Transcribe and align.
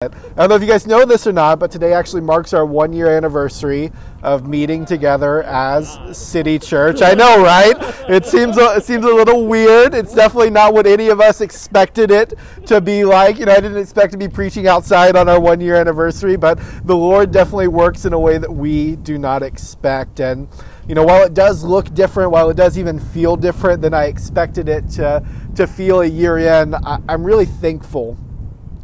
I 0.00 0.10
don't 0.36 0.50
know 0.50 0.54
if 0.54 0.62
you 0.62 0.68
guys 0.68 0.86
know 0.86 1.04
this 1.04 1.26
or 1.26 1.32
not, 1.32 1.58
but 1.58 1.72
today 1.72 1.92
actually 1.92 2.20
marks 2.20 2.52
our 2.52 2.64
one 2.64 2.92
year 2.92 3.08
anniversary 3.08 3.90
of 4.22 4.46
meeting 4.46 4.84
together 4.84 5.42
as 5.42 5.98
City 6.16 6.56
Church. 6.60 7.02
I 7.02 7.14
know, 7.14 7.42
right? 7.42 7.74
It 8.08 8.24
seems 8.24 8.56
a, 8.58 8.76
it 8.76 8.84
seems 8.84 9.04
a 9.04 9.12
little 9.12 9.48
weird. 9.48 9.94
It's 9.94 10.14
definitely 10.14 10.50
not 10.50 10.72
what 10.72 10.86
any 10.86 11.08
of 11.08 11.20
us 11.20 11.40
expected 11.40 12.12
it 12.12 12.34
to 12.66 12.80
be 12.80 13.04
like. 13.04 13.40
You 13.40 13.46
know, 13.46 13.52
I 13.54 13.56
didn't 13.56 13.78
expect 13.78 14.12
to 14.12 14.18
be 14.18 14.28
preaching 14.28 14.68
outside 14.68 15.16
on 15.16 15.28
our 15.28 15.40
one 15.40 15.60
year 15.60 15.74
anniversary, 15.74 16.36
but 16.36 16.60
the 16.84 16.94
Lord 16.94 17.32
definitely 17.32 17.66
works 17.66 18.04
in 18.04 18.12
a 18.12 18.20
way 18.20 18.38
that 18.38 18.52
we 18.52 18.94
do 18.94 19.18
not 19.18 19.42
expect. 19.42 20.20
And 20.20 20.46
you 20.86 20.94
know, 20.94 21.02
while 21.02 21.24
it 21.24 21.34
does 21.34 21.64
look 21.64 21.92
different, 21.92 22.30
while 22.30 22.50
it 22.50 22.56
does 22.56 22.78
even 22.78 23.00
feel 23.00 23.34
different 23.34 23.82
than 23.82 23.94
I 23.94 24.04
expected 24.04 24.68
it 24.68 24.88
to 24.90 25.26
to 25.56 25.66
feel 25.66 26.02
a 26.02 26.06
year 26.06 26.38
in, 26.38 26.76
I, 26.76 27.00
I'm 27.08 27.24
really 27.24 27.46
thankful 27.46 28.16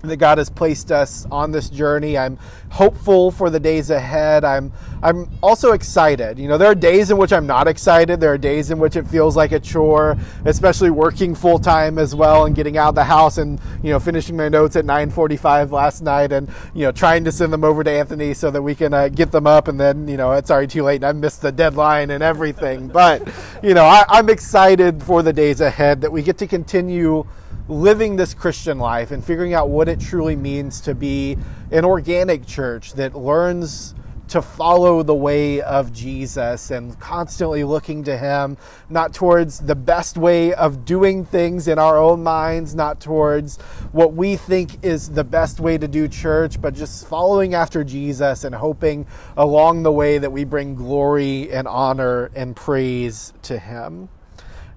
that 0.08 0.16
God 0.16 0.38
has 0.38 0.50
placed 0.50 0.92
us 0.92 1.26
on 1.30 1.52
this 1.52 1.70
journey. 1.70 2.16
I'm 2.16 2.38
hopeful 2.70 3.30
for 3.30 3.50
the 3.50 3.60
days 3.60 3.90
ahead. 3.90 4.44
I'm 4.44 4.72
I'm 5.02 5.28
also 5.42 5.72
excited. 5.72 6.38
You 6.38 6.48
know, 6.48 6.56
there 6.56 6.70
are 6.70 6.74
days 6.74 7.10
in 7.10 7.18
which 7.18 7.32
I'm 7.32 7.46
not 7.46 7.68
excited. 7.68 8.20
There 8.20 8.32
are 8.32 8.38
days 8.38 8.70
in 8.70 8.78
which 8.78 8.96
it 8.96 9.06
feels 9.06 9.36
like 9.36 9.52
a 9.52 9.60
chore, 9.60 10.16
especially 10.46 10.88
working 10.88 11.34
full 11.34 11.58
time 11.58 11.98
as 11.98 12.14
well 12.14 12.46
and 12.46 12.56
getting 12.56 12.78
out 12.78 12.88
of 12.88 12.94
the 12.94 13.04
house 13.04 13.36
and, 13.36 13.60
you 13.82 13.90
know, 13.90 14.00
finishing 14.00 14.34
my 14.34 14.48
notes 14.48 14.76
at 14.76 14.86
9:45 14.86 15.72
last 15.72 16.02
night 16.02 16.32
and, 16.32 16.48
you 16.74 16.82
know, 16.82 16.90
trying 16.92 17.22
to 17.24 17.32
send 17.32 17.52
them 17.52 17.64
over 17.64 17.84
to 17.84 17.90
Anthony 17.90 18.32
so 18.32 18.50
that 18.50 18.62
we 18.62 18.74
can 18.74 18.94
uh, 18.94 19.08
get 19.08 19.30
them 19.30 19.46
up 19.46 19.68
and 19.68 19.78
then, 19.78 20.08
you 20.08 20.16
know, 20.16 20.32
it's 20.32 20.50
already 20.50 20.68
too 20.68 20.82
late 20.82 20.96
and 20.96 21.04
I 21.04 21.12
missed 21.12 21.42
the 21.42 21.52
deadline 21.52 22.10
and 22.10 22.22
everything. 22.22 22.88
But, 22.88 23.22
you 23.62 23.74
know, 23.74 23.84
I, 23.84 24.04
I'm 24.08 24.30
excited 24.30 25.02
for 25.02 25.22
the 25.22 25.34
days 25.34 25.60
ahead 25.60 26.00
that 26.00 26.10
we 26.10 26.22
get 26.22 26.38
to 26.38 26.46
continue 26.46 27.26
living 27.68 28.16
this 28.16 28.34
Christian 28.34 28.78
life 28.78 29.10
and 29.10 29.24
figuring 29.24 29.54
out 29.54 29.70
what 29.70 29.88
it 29.88 30.00
truly 30.00 30.36
means 30.36 30.80
to 30.82 30.94
be 30.94 31.38
an 31.70 31.84
organic 31.84 32.46
church 32.46 32.92
that 32.94 33.14
learns 33.14 33.94
to 34.28 34.40
follow 34.42 35.02
the 35.02 35.14
way 35.14 35.60
of 35.60 35.92
Jesus 35.92 36.70
and 36.70 36.98
constantly 36.98 37.62
looking 37.62 38.04
to 38.04 38.16
Him, 38.16 38.56
not 38.88 39.12
towards 39.12 39.60
the 39.60 39.74
best 39.74 40.16
way 40.16 40.54
of 40.54 40.84
doing 40.84 41.24
things 41.24 41.68
in 41.68 41.78
our 41.78 41.98
own 41.98 42.22
minds, 42.22 42.74
not 42.74 43.00
towards 43.00 43.58
what 43.92 44.14
we 44.14 44.36
think 44.36 44.82
is 44.84 45.10
the 45.10 45.24
best 45.24 45.60
way 45.60 45.76
to 45.76 45.86
do 45.86 46.08
church, 46.08 46.60
but 46.60 46.74
just 46.74 47.06
following 47.06 47.54
after 47.54 47.84
Jesus 47.84 48.44
and 48.44 48.54
hoping 48.54 49.06
along 49.36 49.82
the 49.82 49.92
way 49.92 50.18
that 50.18 50.32
we 50.32 50.44
bring 50.44 50.74
glory 50.74 51.52
and 51.52 51.68
honor 51.68 52.30
and 52.34 52.56
praise 52.56 53.32
to 53.42 53.58
Him. 53.58 54.08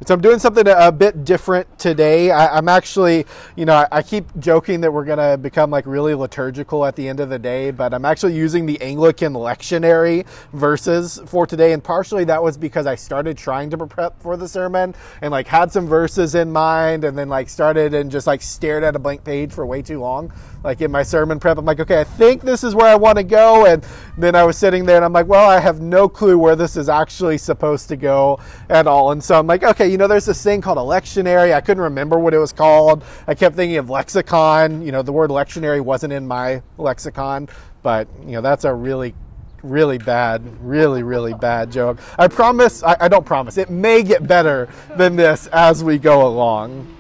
So 0.05 0.13
I'm 0.13 0.21
doing 0.21 0.37
something 0.37 0.67
a 0.67 0.91
bit 0.91 1.25
different 1.25 1.79
today. 1.79 2.29
I, 2.29 2.59
am 2.59 2.69
actually, 2.69 3.25
you 3.55 3.65
know, 3.65 3.73
I, 3.73 3.87
I 3.91 4.01
keep 4.03 4.25
joking 4.37 4.79
that 4.81 4.93
we're 4.93 5.03
going 5.03 5.17
to 5.17 5.39
become 5.39 5.71
like 5.71 5.87
really 5.87 6.13
liturgical 6.13 6.85
at 6.85 6.95
the 6.95 7.07
end 7.09 7.19
of 7.19 7.29
the 7.29 7.39
day, 7.39 7.71
but 7.71 7.95
I'm 7.95 8.05
actually 8.05 8.35
using 8.35 8.67
the 8.67 8.79
Anglican 8.79 9.33
lectionary 9.33 10.27
verses 10.53 11.19
for 11.25 11.47
today. 11.47 11.73
And 11.73 11.83
partially 11.83 12.23
that 12.25 12.43
was 12.43 12.57
because 12.57 12.85
I 12.85 12.93
started 12.93 13.39
trying 13.39 13.71
to 13.71 13.87
prep 13.87 14.21
for 14.21 14.37
the 14.37 14.47
sermon 14.47 14.93
and 15.21 15.31
like 15.31 15.47
had 15.47 15.71
some 15.71 15.87
verses 15.87 16.35
in 16.35 16.51
mind 16.51 17.03
and 17.03 17.17
then 17.17 17.27
like 17.27 17.49
started 17.49 17.95
and 17.95 18.11
just 18.11 18.27
like 18.27 18.43
stared 18.43 18.83
at 18.83 18.95
a 18.95 18.99
blank 18.99 19.23
page 19.23 19.51
for 19.51 19.65
way 19.65 19.81
too 19.81 19.99
long. 19.99 20.31
Like 20.67 20.81
in 20.81 20.91
my 20.91 21.01
sermon 21.01 21.39
prep, 21.39 21.57
I'm 21.57 21.63
like, 21.63 21.79
okay, 21.79 22.01
I 22.01 22.03
think 22.03 22.41
this 22.41 22.61
is 22.61 22.75
where 22.75 22.87
I 22.87 22.95
want 22.95 23.17
to 23.17 23.23
go. 23.23 23.65
And 23.65 23.87
then 24.17 24.35
I 24.35 24.43
was 24.43 24.57
sitting 24.57 24.85
there 24.85 24.97
and 24.97 25.05
I'm 25.05 25.13
like, 25.13 25.25
well, 25.25 25.49
I 25.49 25.61
have 25.61 25.79
no 25.79 26.09
clue 26.09 26.37
where 26.37 26.57
this 26.57 26.75
is 26.75 26.89
actually 26.89 27.37
supposed 27.37 27.87
to 27.87 27.95
go 27.95 28.41
at 28.67 28.85
all. 28.85 29.13
And 29.13 29.23
so 29.23 29.39
I'm 29.39 29.47
like, 29.47 29.63
okay, 29.63 29.89
you 29.89 29.97
know, 29.97 30.07
there's 30.07 30.25
this 30.25 30.43
thing 30.43 30.59
called 30.59 30.77
a 30.77 30.81
lectionary. 30.81 31.53
I 31.53 31.61
couldn't 31.61 31.83
remember 31.83 32.19
what 32.19 32.33
it 32.33 32.37
was 32.39 32.51
called. 32.51 33.05
I 33.27 33.33
kept 33.33 33.55
thinking 33.55 33.77
of 33.77 33.89
lexicon. 33.89 34.81
You 34.81 34.91
know, 34.91 35.01
the 35.01 35.13
word 35.13 35.29
lectionary 35.29 35.79
wasn't 35.79 36.11
in 36.11 36.27
my 36.27 36.61
lexicon, 36.77 37.47
but, 37.81 38.09
you 38.25 38.33
know, 38.33 38.41
that's 38.41 38.65
a 38.65 38.73
really 38.73 39.15
really 39.63 39.97
bad, 39.97 40.43
really, 40.61 41.01
really 41.01 41.33
bad 41.33 41.71
joke. 41.71 41.99
I 42.19 42.27
promise, 42.27 42.83
I, 42.83 42.95
I, 42.99 43.07
don't 43.07 43.25
promise, 43.25 43.57
it 43.57 43.69
may 43.69 44.03
get 44.03 44.27
better 44.27 44.69
than 44.95 45.15
this 45.15 45.47
as 45.47 45.83
we 45.83 45.97
go 45.97 46.27
along. 46.27 46.96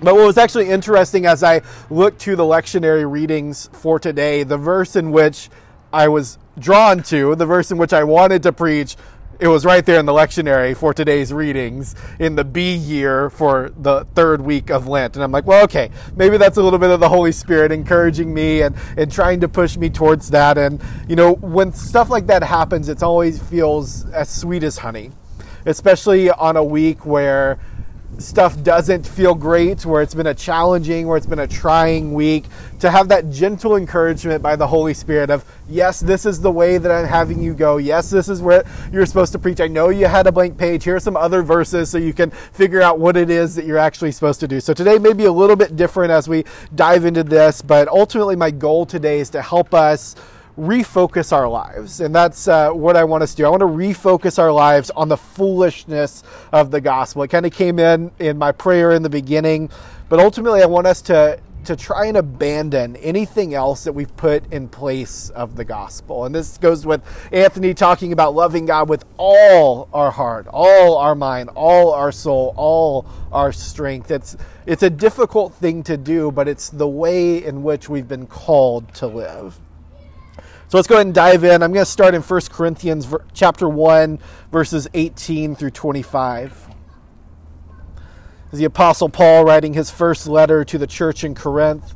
But 0.00 0.14
what 0.14 0.26
was 0.26 0.38
actually 0.38 0.70
interesting 0.70 1.26
as 1.26 1.42
I 1.42 1.62
looked 1.90 2.20
to 2.20 2.36
the 2.36 2.44
lectionary 2.44 3.10
readings 3.10 3.68
for 3.72 3.98
today, 3.98 4.44
the 4.44 4.56
verse 4.56 4.94
in 4.94 5.10
which 5.10 5.50
I 5.92 6.08
was 6.08 6.38
drawn 6.58 7.02
to, 7.04 7.34
the 7.34 7.46
verse 7.46 7.70
in 7.70 7.78
which 7.78 7.92
I 7.92 8.04
wanted 8.04 8.42
to 8.44 8.52
preach, 8.52 8.96
it 9.40 9.48
was 9.48 9.64
right 9.64 9.84
there 9.86 10.00
in 10.00 10.06
the 10.06 10.12
lectionary 10.12 10.76
for 10.76 10.92
today's 10.92 11.32
readings 11.32 11.94
in 12.18 12.34
the 12.34 12.44
B 12.44 12.74
year 12.74 13.30
for 13.30 13.70
the 13.76 14.04
third 14.14 14.40
week 14.40 14.70
of 14.70 14.88
Lent. 14.88 15.14
And 15.14 15.22
I'm 15.22 15.30
like, 15.30 15.46
well, 15.46 15.62
okay, 15.64 15.90
maybe 16.16 16.36
that's 16.36 16.56
a 16.58 16.62
little 16.62 16.78
bit 16.78 16.90
of 16.90 16.98
the 17.00 17.08
Holy 17.08 17.30
Spirit 17.30 17.70
encouraging 17.70 18.34
me 18.34 18.62
and, 18.62 18.76
and 18.96 19.10
trying 19.10 19.40
to 19.40 19.48
push 19.48 19.76
me 19.76 19.90
towards 19.90 20.30
that. 20.30 20.58
And, 20.58 20.82
you 21.08 21.14
know, 21.14 21.34
when 21.34 21.72
stuff 21.72 22.10
like 22.10 22.26
that 22.26 22.42
happens, 22.42 22.88
it 22.88 23.02
always 23.02 23.40
feels 23.40 24.06
as 24.10 24.28
sweet 24.28 24.64
as 24.64 24.78
honey, 24.78 25.12
especially 25.66 26.30
on 26.30 26.56
a 26.56 26.64
week 26.64 27.06
where 27.06 27.60
stuff 28.18 28.60
doesn't 28.62 29.06
feel 29.06 29.34
great, 29.34 29.86
where 29.86 30.02
it's 30.02 30.14
been 30.14 30.26
a 30.26 30.34
challenging, 30.34 31.06
where 31.06 31.16
it's 31.16 31.26
been 31.26 31.38
a 31.38 31.46
trying 31.46 32.12
week, 32.12 32.44
to 32.80 32.90
have 32.90 33.08
that 33.08 33.30
gentle 33.30 33.76
encouragement 33.76 34.42
by 34.42 34.56
the 34.56 34.66
Holy 34.66 34.92
Spirit 34.92 35.30
of, 35.30 35.44
yes, 35.68 36.00
this 36.00 36.26
is 36.26 36.40
the 36.40 36.50
way 36.50 36.78
that 36.78 36.90
I'm 36.90 37.06
having 37.06 37.40
you 37.40 37.54
go. 37.54 37.76
Yes, 37.76 38.10
this 38.10 38.28
is 38.28 38.42
where 38.42 38.64
you're 38.92 39.06
supposed 39.06 39.32
to 39.32 39.38
preach. 39.38 39.60
I 39.60 39.68
know 39.68 39.88
you 39.88 40.06
had 40.06 40.26
a 40.26 40.32
blank 40.32 40.58
page. 40.58 40.84
Here 40.84 40.96
are 40.96 41.00
some 41.00 41.16
other 41.16 41.42
verses 41.42 41.90
so 41.90 41.98
you 41.98 42.12
can 42.12 42.30
figure 42.30 42.82
out 42.82 42.98
what 42.98 43.16
it 43.16 43.30
is 43.30 43.54
that 43.54 43.64
you're 43.64 43.78
actually 43.78 44.12
supposed 44.12 44.40
to 44.40 44.48
do. 44.48 44.60
So 44.60 44.74
today 44.74 44.98
may 44.98 45.12
be 45.12 45.24
a 45.24 45.32
little 45.32 45.56
bit 45.56 45.76
different 45.76 46.10
as 46.10 46.28
we 46.28 46.44
dive 46.74 47.04
into 47.04 47.22
this, 47.22 47.62
but 47.62 47.88
ultimately 47.88 48.36
my 48.36 48.50
goal 48.50 48.84
today 48.84 49.20
is 49.20 49.30
to 49.30 49.42
help 49.42 49.74
us 49.74 50.16
refocus 50.58 51.32
our 51.32 51.48
lives. 51.48 52.00
And 52.00 52.14
that's 52.14 52.48
uh, 52.48 52.70
what 52.70 52.96
I 52.96 53.04
want 53.04 53.22
us 53.22 53.30
to 53.30 53.36
do. 53.38 53.46
I 53.46 53.48
want 53.48 53.60
to 53.60 53.66
refocus 53.66 54.38
our 54.38 54.52
lives 54.52 54.90
on 54.90 55.08
the 55.08 55.16
foolishness 55.16 56.24
of 56.52 56.70
the 56.70 56.80
gospel. 56.80 57.22
It 57.22 57.28
kind 57.28 57.46
of 57.46 57.52
came 57.52 57.78
in 57.78 58.10
in 58.18 58.36
my 58.38 58.52
prayer 58.52 58.90
in 58.90 59.02
the 59.02 59.10
beginning, 59.10 59.70
but 60.08 60.18
ultimately 60.18 60.62
I 60.62 60.66
want 60.66 60.86
us 60.86 61.00
to 61.02 61.40
to 61.64 61.76
try 61.76 62.06
and 62.06 62.16
abandon 62.16 62.96
anything 62.96 63.52
else 63.52 63.84
that 63.84 63.92
we've 63.92 64.16
put 64.16 64.50
in 64.52 64.68
place 64.68 65.28
of 65.30 65.54
the 65.54 65.64
gospel. 65.64 66.24
And 66.24 66.34
this 66.34 66.56
goes 66.56 66.86
with 66.86 67.02
Anthony 67.30 67.74
talking 67.74 68.12
about 68.12 68.34
loving 68.34 68.64
God 68.64 68.88
with 68.88 69.04
all 69.18 69.88
our 69.92 70.10
heart, 70.10 70.46
all 70.48 70.96
our 70.96 71.14
mind, 71.14 71.50
all 71.50 71.92
our 71.92 72.10
soul, 72.10 72.54
all 72.56 73.06
our 73.32 73.52
strength. 73.52 74.10
It's 74.10 74.36
it's 74.66 74.82
a 74.82 74.90
difficult 74.90 75.52
thing 75.54 75.82
to 75.82 75.96
do, 75.96 76.30
but 76.30 76.48
it's 76.48 76.70
the 76.70 76.88
way 76.88 77.44
in 77.44 77.62
which 77.62 77.88
we've 77.88 78.08
been 78.08 78.26
called 78.26 78.94
to 78.94 79.06
live. 79.06 79.58
So 80.68 80.76
let's 80.76 80.86
go 80.86 80.96
ahead 80.96 81.06
and 81.06 81.14
dive 81.14 81.44
in. 81.44 81.62
I'm 81.62 81.72
going 81.72 81.82
to 81.84 81.90
start 81.90 82.14
in 82.14 82.20
1 82.20 82.40
Corinthians 82.50 83.08
chapter 83.32 83.66
1 83.66 84.18
verses 84.52 84.86
18 84.92 85.56
through 85.56 85.70
25. 85.70 86.68
Is 88.52 88.58
the 88.58 88.66
apostle 88.66 89.08
Paul 89.08 89.46
writing 89.46 89.72
his 89.72 89.90
first 89.90 90.26
letter 90.26 90.66
to 90.66 90.76
the 90.76 90.86
church 90.86 91.24
in 91.24 91.34
Corinth. 91.34 91.94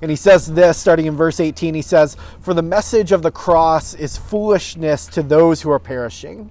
And 0.00 0.10
he 0.10 0.16
says 0.16 0.46
this 0.46 0.78
starting 0.78 1.04
in 1.04 1.14
verse 1.14 1.38
18 1.38 1.74
he 1.74 1.82
says, 1.82 2.16
"For 2.40 2.54
the 2.54 2.62
message 2.62 3.12
of 3.12 3.20
the 3.20 3.30
cross 3.30 3.92
is 3.92 4.16
foolishness 4.16 5.06
to 5.08 5.22
those 5.22 5.60
who 5.60 5.70
are 5.70 5.78
perishing, 5.78 6.50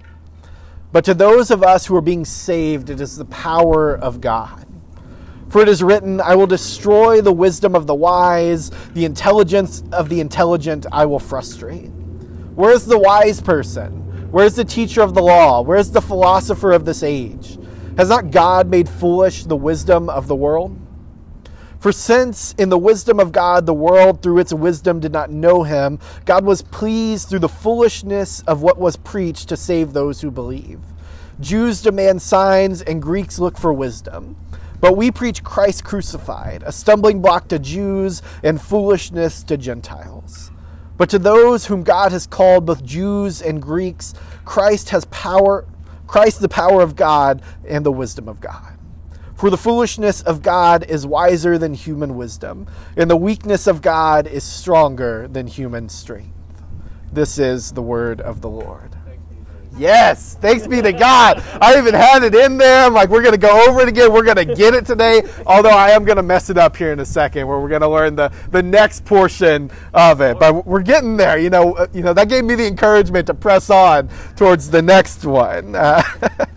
but 0.92 1.04
to 1.06 1.12
those 1.12 1.50
of 1.50 1.64
us 1.64 1.86
who 1.86 1.96
are 1.96 2.00
being 2.00 2.24
saved 2.24 2.88
it 2.88 3.00
is 3.00 3.16
the 3.16 3.24
power 3.24 3.92
of 3.92 4.20
God." 4.20 4.66
For 5.54 5.62
it 5.62 5.68
is 5.68 5.84
written, 5.84 6.20
I 6.20 6.34
will 6.34 6.48
destroy 6.48 7.20
the 7.20 7.32
wisdom 7.32 7.76
of 7.76 7.86
the 7.86 7.94
wise, 7.94 8.72
the 8.92 9.04
intelligence 9.04 9.84
of 9.92 10.08
the 10.08 10.18
intelligent 10.18 10.84
I 10.90 11.06
will 11.06 11.20
frustrate. 11.20 11.92
Where's 12.56 12.86
the 12.86 12.98
wise 12.98 13.40
person? 13.40 13.92
Where's 14.32 14.56
the 14.56 14.64
teacher 14.64 15.00
of 15.00 15.14
the 15.14 15.22
law? 15.22 15.62
Where's 15.62 15.92
the 15.92 16.02
philosopher 16.02 16.72
of 16.72 16.84
this 16.84 17.04
age? 17.04 17.56
Has 17.96 18.08
not 18.08 18.32
God 18.32 18.66
made 18.66 18.88
foolish 18.88 19.44
the 19.44 19.54
wisdom 19.54 20.10
of 20.10 20.26
the 20.26 20.34
world? 20.34 20.76
For 21.78 21.92
since 21.92 22.52
in 22.54 22.68
the 22.68 22.76
wisdom 22.76 23.20
of 23.20 23.30
God 23.30 23.64
the 23.64 23.74
world 23.74 24.22
through 24.22 24.40
its 24.40 24.52
wisdom 24.52 24.98
did 24.98 25.12
not 25.12 25.30
know 25.30 25.62
him, 25.62 26.00
God 26.24 26.44
was 26.44 26.62
pleased 26.62 27.28
through 27.28 27.38
the 27.38 27.48
foolishness 27.48 28.42
of 28.48 28.62
what 28.62 28.80
was 28.80 28.96
preached 28.96 29.50
to 29.50 29.56
save 29.56 29.92
those 29.92 30.20
who 30.20 30.32
believe. 30.32 30.80
Jews 31.38 31.80
demand 31.80 32.22
signs 32.22 32.82
and 32.82 33.00
Greeks 33.00 33.38
look 33.38 33.56
for 33.56 33.72
wisdom. 33.72 34.34
But 34.84 34.98
we 34.98 35.10
preach 35.10 35.42
Christ 35.42 35.82
crucified, 35.82 36.62
a 36.66 36.70
stumbling 36.70 37.22
block 37.22 37.48
to 37.48 37.58
Jews 37.58 38.20
and 38.42 38.60
foolishness 38.60 39.42
to 39.44 39.56
Gentiles. 39.56 40.50
But 40.98 41.08
to 41.08 41.18
those 41.18 41.64
whom 41.64 41.84
God 41.84 42.12
has 42.12 42.26
called, 42.26 42.66
both 42.66 42.84
Jews 42.84 43.40
and 43.40 43.62
Greeks, 43.62 44.12
Christ 44.44 44.90
has 44.90 45.06
power, 45.06 45.64
Christ 46.06 46.42
the 46.42 46.50
power 46.50 46.82
of 46.82 46.96
God 46.96 47.40
and 47.66 47.86
the 47.86 47.92
wisdom 47.92 48.28
of 48.28 48.42
God. 48.42 48.76
For 49.34 49.48
the 49.48 49.56
foolishness 49.56 50.20
of 50.20 50.42
God 50.42 50.84
is 50.84 51.06
wiser 51.06 51.56
than 51.56 51.72
human 51.72 52.14
wisdom, 52.14 52.66
and 52.94 53.10
the 53.10 53.16
weakness 53.16 53.66
of 53.66 53.80
God 53.80 54.26
is 54.26 54.44
stronger 54.44 55.26
than 55.28 55.46
human 55.46 55.88
strength. 55.88 56.36
This 57.10 57.38
is 57.38 57.72
the 57.72 57.80
word 57.80 58.20
of 58.20 58.42
the 58.42 58.50
Lord. 58.50 58.93
Yes, 59.76 60.34
thanks 60.40 60.68
be 60.68 60.80
to 60.82 60.92
God. 60.92 61.42
I 61.60 61.76
even 61.76 61.94
had 61.94 62.22
it 62.22 62.34
in 62.34 62.56
there. 62.58 62.84
I'm 62.86 62.94
like, 62.94 63.08
we're 63.08 63.22
going 63.22 63.32
to 63.34 63.38
go 63.38 63.68
over 63.68 63.80
it 63.80 63.88
again. 63.88 64.12
We're 64.12 64.22
going 64.22 64.36
to 64.36 64.54
get 64.54 64.72
it 64.72 64.86
today. 64.86 65.22
Although 65.46 65.70
I 65.70 65.90
am 65.90 66.04
going 66.04 66.16
to 66.16 66.22
mess 66.22 66.48
it 66.48 66.56
up 66.56 66.76
here 66.76 66.92
in 66.92 67.00
a 67.00 67.04
second, 67.04 67.48
where 67.48 67.58
we're 67.58 67.68
going 67.68 67.80
to 67.80 67.88
learn 67.88 68.14
the, 68.14 68.32
the 68.52 68.62
next 68.62 69.04
portion 69.04 69.72
of 69.92 70.20
it. 70.20 70.38
But 70.38 70.64
we're 70.64 70.82
getting 70.82 71.16
there. 71.16 71.38
You 71.38 71.50
know, 71.50 71.74
uh, 71.74 71.88
you 71.92 72.02
know 72.02 72.12
that 72.12 72.28
gave 72.28 72.44
me 72.44 72.54
the 72.54 72.66
encouragement 72.66 73.26
to 73.26 73.34
press 73.34 73.68
on 73.68 74.08
towards 74.36 74.70
the 74.70 74.80
next 74.80 75.24
one. 75.24 75.74
Uh, 75.74 76.02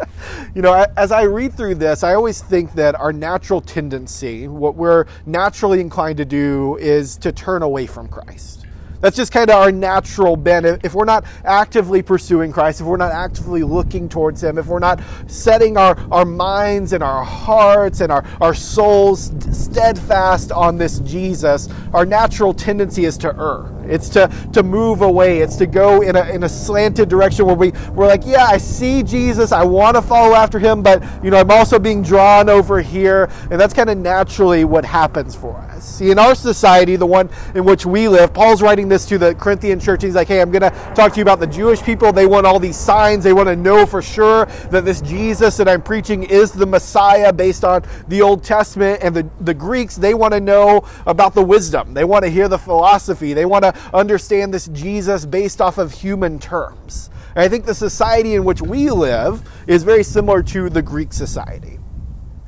you 0.55 0.61
know, 0.61 0.85
as 0.95 1.11
I 1.11 1.23
read 1.23 1.55
through 1.55 1.75
this, 1.75 2.03
I 2.03 2.13
always 2.13 2.43
think 2.43 2.73
that 2.73 2.93
our 2.93 3.11
natural 3.11 3.61
tendency, 3.61 4.47
what 4.47 4.75
we're 4.75 5.05
naturally 5.25 5.81
inclined 5.81 6.17
to 6.17 6.25
do, 6.25 6.77
is 6.77 7.17
to 7.17 7.31
turn 7.31 7.63
away 7.63 7.87
from 7.87 8.07
Christ. 8.09 8.66
That's 9.01 9.15
just 9.15 9.31
kind 9.31 9.49
of 9.49 9.55
our 9.57 9.71
natural 9.71 10.35
bent. 10.35 10.83
If 10.83 10.93
we're 10.93 11.05
not 11.05 11.25
actively 11.45 12.01
pursuing 12.01 12.51
Christ, 12.51 12.81
if 12.81 12.87
we're 12.87 12.97
not 12.97 13.11
actively 13.11 13.63
looking 13.63 14.09
towards 14.09 14.43
Him, 14.43 14.57
if 14.57 14.65
we're 14.65 14.79
not 14.79 14.99
setting 15.27 15.77
our, 15.77 15.97
our 16.11 16.25
minds 16.25 16.93
and 16.93 17.03
our 17.03 17.23
hearts 17.23 18.01
and 18.01 18.11
our, 18.11 18.25
our 18.41 18.53
souls 18.53 19.31
steadfast 19.51 20.51
on 20.51 20.77
this 20.77 20.99
Jesus, 20.99 21.69
our 21.93 22.05
natural 22.05 22.53
tendency 22.53 23.05
is 23.05 23.17
to 23.19 23.35
err. 23.37 23.73
It's 23.89 24.09
to, 24.09 24.29
to 24.53 24.63
move 24.63 25.01
away. 25.01 25.39
It's 25.39 25.55
to 25.57 25.65
go 25.65 26.01
in 26.01 26.15
a, 26.15 26.29
in 26.29 26.43
a 26.43 26.49
slanted 26.49 27.07
direction 27.09 27.45
where 27.45 27.55
we, 27.55 27.71
we're 27.93 28.07
like, 28.07 28.25
yeah, 28.25 28.45
I 28.45 28.57
see 28.57 29.03
Jesus. 29.03 29.51
I 29.51 29.63
want 29.63 29.95
to 29.95 30.01
follow 30.01 30.35
after 30.35 30.59
him, 30.59 30.81
but 30.81 31.03
you 31.23 31.31
know, 31.31 31.37
I'm 31.37 31.51
also 31.51 31.79
being 31.79 32.01
drawn 32.01 32.49
over 32.49 32.81
here. 32.81 33.29
And 33.49 33.59
that's 33.59 33.73
kind 33.73 33.89
of 33.89 33.97
naturally 33.97 34.65
what 34.65 34.83
happens 34.83 35.35
for 35.35 35.55
us. 35.57 35.76
See, 35.87 36.11
in 36.11 36.19
our 36.19 36.35
society, 36.35 36.95
the 36.95 37.05
one 37.05 37.29
in 37.55 37.65
which 37.65 37.85
we 37.85 38.07
live, 38.07 38.33
Paul's 38.33 38.61
writing 38.61 38.87
this 38.87 39.05
to 39.07 39.17
the 39.17 39.33
Corinthian 39.35 39.79
church. 39.79 40.03
He's 40.03 40.15
like, 40.15 40.27
hey, 40.27 40.41
I'm 40.41 40.51
going 40.51 40.61
to 40.61 40.93
talk 40.93 41.13
to 41.13 41.17
you 41.17 41.23
about 41.23 41.39
the 41.39 41.47
Jewish 41.47 41.81
people. 41.81 42.11
They 42.11 42.27
want 42.27 42.45
all 42.45 42.59
these 42.59 42.77
signs. 42.77 43.23
They 43.23 43.33
want 43.33 43.47
to 43.47 43.55
know 43.55 43.85
for 43.85 44.01
sure 44.01 44.45
that 44.69 44.85
this 44.85 45.01
Jesus 45.01 45.57
that 45.57 45.67
I'm 45.67 45.81
preaching 45.81 46.23
is 46.23 46.51
the 46.51 46.65
Messiah 46.65 47.33
based 47.33 47.63
on 47.63 47.83
the 48.09 48.21
Old 48.21 48.43
Testament. 48.43 48.99
And 49.01 49.15
the, 49.15 49.27
the 49.39 49.53
Greeks, 49.53 49.95
they 49.95 50.13
want 50.13 50.33
to 50.33 50.39
know 50.39 50.85
about 51.05 51.33
the 51.33 51.43
wisdom. 51.43 51.93
They 51.93 52.03
want 52.03 52.25
to 52.25 52.29
hear 52.29 52.47
the 52.47 52.59
philosophy. 52.59 53.33
They 53.33 53.45
want 53.45 53.63
to 53.63 53.73
understand 53.93 54.53
this 54.53 54.67
Jesus 54.67 55.25
based 55.25 55.61
off 55.61 55.77
of 55.77 55.93
human 55.93 56.37
terms. 56.37 57.09
And 57.35 57.43
I 57.43 57.47
think 57.47 57.65
the 57.65 57.73
society 57.73 58.35
in 58.35 58.43
which 58.43 58.61
we 58.61 58.89
live 58.89 59.47
is 59.67 59.83
very 59.83 60.03
similar 60.03 60.43
to 60.43 60.69
the 60.69 60.81
Greek 60.81 61.13
society. 61.13 61.76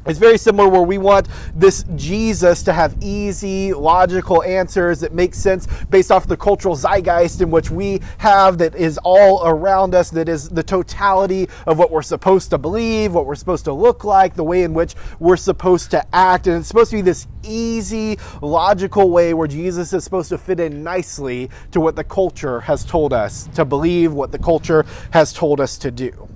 It's 0.09 0.17
very 0.17 0.39
similar 0.39 0.67
where 0.67 0.81
we 0.81 0.97
want 0.97 1.27
this 1.53 1.85
Jesus 1.95 2.63
to 2.63 2.73
have 2.73 2.95
easy, 3.01 3.73
logical 3.73 4.41
answers 4.41 4.99
that 5.01 5.13
make 5.13 5.35
sense 5.35 5.67
based 5.91 6.11
off 6.11 6.27
the 6.27 6.35
cultural 6.35 6.75
zeitgeist 6.75 7.41
in 7.41 7.51
which 7.51 7.69
we 7.69 8.01
have 8.17 8.57
that 8.57 8.73
is 8.73 8.97
all 9.03 9.47
around 9.47 9.93
us, 9.93 10.09
that 10.11 10.27
is 10.27 10.49
the 10.49 10.63
totality 10.63 11.47
of 11.67 11.77
what 11.77 11.91
we're 11.91 12.01
supposed 12.01 12.49
to 12.49 12.57
believe, 12.57 13.13
what 13.13 13.27
we're 13.27 13.35
supposed 13.35 13.65
to 13.65 13.73
look 13.73 14.03
like, 14.03 14.35
the 14.35 14.43
way 14.43 14.63
in 14.63 14.73
which 14.73 14.95
we're 15.19 15.37
supposed 15.37 15.91
to 15.91 16.03
act. 16.15 16.47
And 16.47 16.57
it's 16.57 16.67
supposed 16.67 16.89
to 16.89 16.97
be 16.97 17.01
this 17.01 17.27
easy, 17.43 18.17
logical 18.41 19.11
way 19.11 19.35
where 19.35 19.47
Jesus 19.47 19.93
is 19.93 20.03
supposed 20.03 20.29
to 20.29 20.37
fit 20.39 20.59
in 20.59 20.83
nicely 20.83 21.51
to 21.71 21.79
what 21.79 21.95
the 21.95 22.03
culture 22.03 22.61
has 22.61 22.83
told 22.83 23.13
us 23.13 23.47
to 23.53 23.63
believe, 23.63 24.13
what 24.13 24.31
the 24.31 24.39
culture 24.39 24.85
has 25.11 25.33
told 25.33 25.61
us 25.61 25.77
to 25.77 25.91
do. 25.91 26.28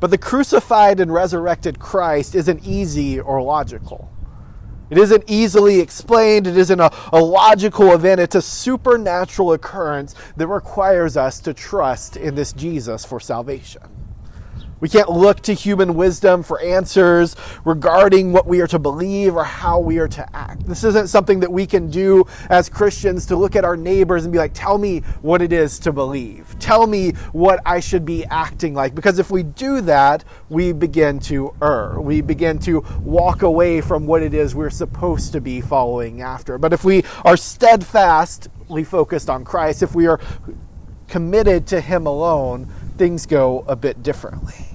But 0.00 0.10
the 0.10 0.18
crucified 0.18 0.98
and 0.98 1.12
resurrected 1.12 1.78
Christ 1.78 2.34
isn't 2.34 2.66
easy 2.66 3.20
or 3.20 3.42
logical. 3.42 4.10
It 4.88 4.98
isn't 4.98 5.24
easily 5.28 5.78
explained. 5.78 6.48
It 6.48 6.56
isn't 6.56 6.80
a, 6.80 6.90
a, 7.12 7.20
logical 7.20 7.92
event. 7.92 8.20
It's 8.20 8.34
a 8.34 8.42
supernatural 8.42 9.52
occurrence 9.52 10.16
that 10.36 10.48
requires 10.48 11.16
us 11.16 11.38
to 11.40 11.54
trust 11.54 12.16
in 12.16 12.34
this 12.34 12.52
Jesus 12.52 13.04
for 13.04 13.20
salvation. 13.20 13.82
We 14.80 14.88
can't 14.88 15.10
look 15.10 15.40
to 15.42 15.52
human 15.52 15.94
wisdom 15.94 16.42
for 16.42 16.60
answers 16.60 17.36
regarding 17.64 18.32
what 18.32 18.46
we 18.46 18.60
are 18.60 18.66
to 18.68 18.78
believe 18.78 19.36
or 19.36 19.44
how 19.44 19.78
we 19.78 19.98
are 19.98 20.08
to 20.08 20.36
act. 20.36 20.66
This 20.66 20.84
isn't 20.84 21.08
something 21.08 21.40
that 21.40 21.52
we 21.52 21.66
can 21.66 21.90
do 21.90 22.24
as 22.48 22.68
Christians 22.68 23.26
to 23.26 23.36
look 23.36 23.56
at 23.56 23.64
our 23.64 23.76
neighbors 23.76 24.24
and 24.24 24.32
be 24.32 24.38
like, 24.38 24.52
tell 24.54 24.78
me 24.78 25.00
what 25.20 25.42
it 25.42 25.52
is 25.52 25.78
to 25.80 25.92
believe. 25.92 26.56
Tell 26.58 26.86
me 26.86 27.12
what 27.32 27.60
I 27.66 27.80
should 27.80 28.04
be 28.04 28.24
acting 28.26 28.74
like. 28.74 28.94
Because 28.94 29.18
if 29.18 29.30
we 29.30 29.42
do 29.42 29.82
that, 29.82 30.24
we 30.48 30.72
begin 30.72 31.20
to 31.20 31.54
err. 31.62 32.00
We 32.00 32.22
begin 32.22 32.58
to 32.60 32.80
walk 33.02 33.42
away 33.42 33.80
from 33.80 34.06
what 34.06 34.22
it 34.22 34.32
is 34.32 34.54
we're 34.54 34.70
supposed 34.70 35.32
to 35.32 35.40
be 35.40 35.60
following 35.60 36.22
after. 36.22 36.56
But 36.56 36.72
if 36.72 36.84
we 36.84 37.04
are 37.24 37.36
steadfastly 37.36 38.84
focused 38.84 39.28
on 39.28 39.44
Christ, 39.44 39.82
if 39.82 39.94
we 39.94 40.06
are 40.06 40.20
committed 41.06 41.66
to 41.66 41.80
Him 41.80 42.06
alone, 42.06 42.72
things 42.96 43.26
go 43.26 43.64
a 43.66 43.76
bit 43.76 44.02
differently. 44.02 44.69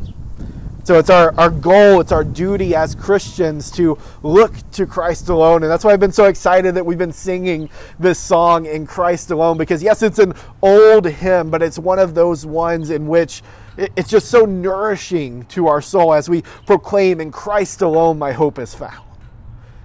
So 0.86 1.00
it's 1.00 1.10
our, 1.10 1.34
our 1.40 1.50
goal, 1.50 2.00
it's 2.00 2.12
our 2.12 2.24
duty 2.24 2.76
as 2.76 2.94
Christians 2.94 3.72
to 3.72 3.98
look 4.22 4.54
to 4.74 4.86
Christ 4.86 5.30
alone. 5.30 5.64
And 5.64 5.72
that's 5.72 5.84
why 5.84 5.94
I've 5.94 6.00
been 6.00 6.12
so 6.12 6.26
excited 6.26 6.76
that 6.76 6.86
we've 6.86 7.00
been 7.00 7.12
singing 7.12 7.72
this 7.98 8.20
song 8.20 8.68
in 8.68 8.86
Christ 8.86 9.32
alone. 9.32 9.58
Because 9.58 9.82
yes, 9.82 10.04
it's 10.04 10.20
an 10.20 10.36
old 10.62 11.08
hymn, 11.08 11.50
but 11.50 11.64
it's 11.64 11.80
one 11.80 11.98
of 11.98 12.14
those 12.14 12.46
ones 12.46 12.92
in 12.92 13.08
which 13.08 13.42
it's 13.78 14.12
just 14.12 14.30
so 14.30 14.46
nourishing 14.46 15.46
to 15.46 15.66
our 15.68 15.82
soul 15.82 16.14
as 16.14 16.30
we 16.30 16.44
proclaim, 16.68 17.20
In 17.20 17.32
Christ 17.32 17.82
alone 17.82 18.20
my 18.20 18.32
hope 18.32 18.60
is 18.60 18.76
found. 18.76 19.02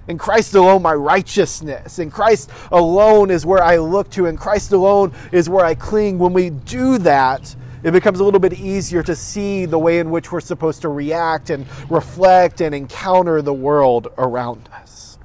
In 0.07 0.19
Christ 0.19 0.53
alone, 0.53 0.83
my 0.83 0.93
righteousness. 0.93 1.97
In 1.97 2.11
Christ 2.11 2.51
alone 2.71 3.31
is 3.31 3.43
where 3.43 3.63
I 3.63 3.77
look 3.77 4.11
to. 4.11 4.27
In 4.27 4.37
Christ 4.37 4.71
alone 4.71 5.13
is 5.31 5.49
where 5.49 5.65
I 5.65 5.73
cling. 5.73 6.19
When 6.19 6.33
we 6.33 6.51
do 6.51 6.99
that, 6.99 7.55
it 7.83 7.91
becomes 7.91 8.19
a 8.19 8.23
little 8.23 8.39
bit 8.39 8.53
easier 8.53 9.03
to 9.03 9.15
see 9.15 9.65
the 9.65 9.79
way 9.79 9.99
in 9.99 10.11
which 10.11 10.31
we're 10.31 10.39
supposed 10.39 10.81
to 10.81 10.89
react 10.89 11.49
and 11.49 11.65
reflect 11.89 12.61
and 12.61 12.75
encounter 12.75 13.41
the 13.41 13.53
world 13.53 14.07
around 14.17 14.69
us. 14.73 15.17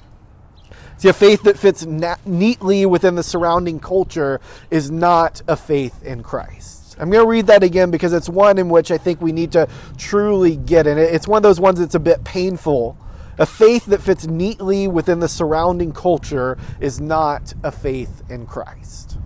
See, 0.98 1.08
a 1.08 1.12
faith 1.12 1.42
that 1.42 1.58
fits 1.58 1.84
na- 1.84 2.16
neatly 2.24 2.86
within 2.86 3.14
the 3.16 3.22
surrounding 3.22 3.80
culture 3.80 4.40
is 4.70 4.90
not 4.90 5.42
a 5.46 5.56
faith 5.56 6.02
in 6.02 6.22
Christ. 6.22 6.96
I'm 6.98 7.10
going 7.10 7.22
to 7.22 7.28
read 7.28 7.48
that 7.48 7.62
again 7.62 7.90
because 7.90 8.14
it's 8.14 8.28
one 8.28 8.56
in 8.56 8.70
which 8.70 8.90
I 8.90 8.96
think 8.96 9.20
we 9.20 9.32
need 9.32 9.52
to 9.52 9.68
truly 9.98 10.56
get 10.56 10.86
in. 10.86 10.96
It's 10.96 11.28
one 11.28 11.36
of 11.36 11.42
those 11.42 11.60
ones 11.60 11.78
that's 11.78 11.94
a 11.94 12.00
bit 12.00 12.24
painful. 12.24 12.96
A 13.38 13.44
faith 13.44 13.84
that 13.86 14.00
fits 14.00 14.26
neatly 14.26 14.88
within 14.88 15.20
the 15.20 15.28
surrounding 15.28 15.92
culture 15.92 16.56
is 16.80 16.98
not 16.98 17.52
a 17.62 17.70
faith 17.70 18.22
in 18.30 18.46
Christ 18.46 19.18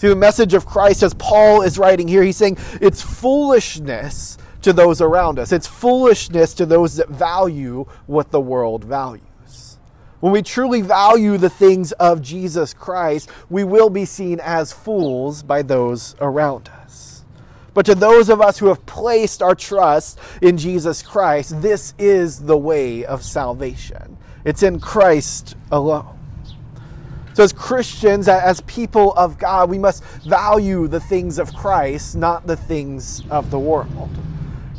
through 0.00 0.08
the 0.08 0.16
message 0.16 0.54
of 0.54 0.64
Christ, 0.64 1.02
as 1.02 1.12
Paul 1.12 1.60
is 1.60 1.78
writing 1.78 2.08
here, 2.08 2.22
he's 2.22 2.38
saying 2.38 2.56
it's 2.80 3.02
foolishness 3.02 4.38
to 4.62 4.72
those 4.72 5.02
around 5.02 5.38
us. 5.38 5.52
It's 5.52 5.66
foolishness 5.66 6.54
to 6.54 6.64
those 6.64 6.96
that 6.96 7.10
value 7.10 7.84
what 8.06 8.30
the 8.30 8.40
world 8.40 8.82
values. 8.82 9.78
When 10.20 10.32
we 10.32 10.40
truly 10.40 10.80
value 10.80 11.36
the 11.36 11.50
things 11.50 11.92
of 11.92 12.22
Jesus 12.22 12.72
Christ, 12.72 13.28
we 13.50 13.62
will 13.62 13.90
be 13.90 14.06
seen 14.06 14.40
as 14.40 14.72
fools 14.72 15.42
by 15.42 15.60
those 15.60 16.16
around 16.18 16.70
us. 16.82 17.24
But 17.74 17.84
to 17.84 17.94
those 17.94 18.30
of 18.30 18.40
us 18.40 18.58
who 18.58 18.68
have 18.68 18.84
placed 18.86 19.42
our 19.42 19.54
trust 19.54 20.18
in 20.40 20.56
Jesus 20.56 21.02
Christ, 21.02 21.60
this 21.60 21.92
is 21.98 22.40
the 22.40 22.56
way 22.56 23.04
of 23.04 23.22
salvation. 23.22 24.16
It's 24.46 24.62
in 24.62 24.80
Christ 24.80 25.56
alone. 25.70 26.19
So, 27.34 27.44
as 27.44 27.52
Christians, 27.52 28.28
as 28.28 28.60
people 28.62 29.12
of 29.14 29.38
God, 29.38 29.70
we 29.70 29.78
must 29.78 30.04
value 30.24 30.88
the 30.88 31.00
things 31.00 31.38
of 31.38 31.54
Christ, 31.54 32.16
not 32.16 32.46
the 32.46 32.56
things 32.56 33.22
of 33.30 33.50
the 33.50 33.58
world. 33.58 34.10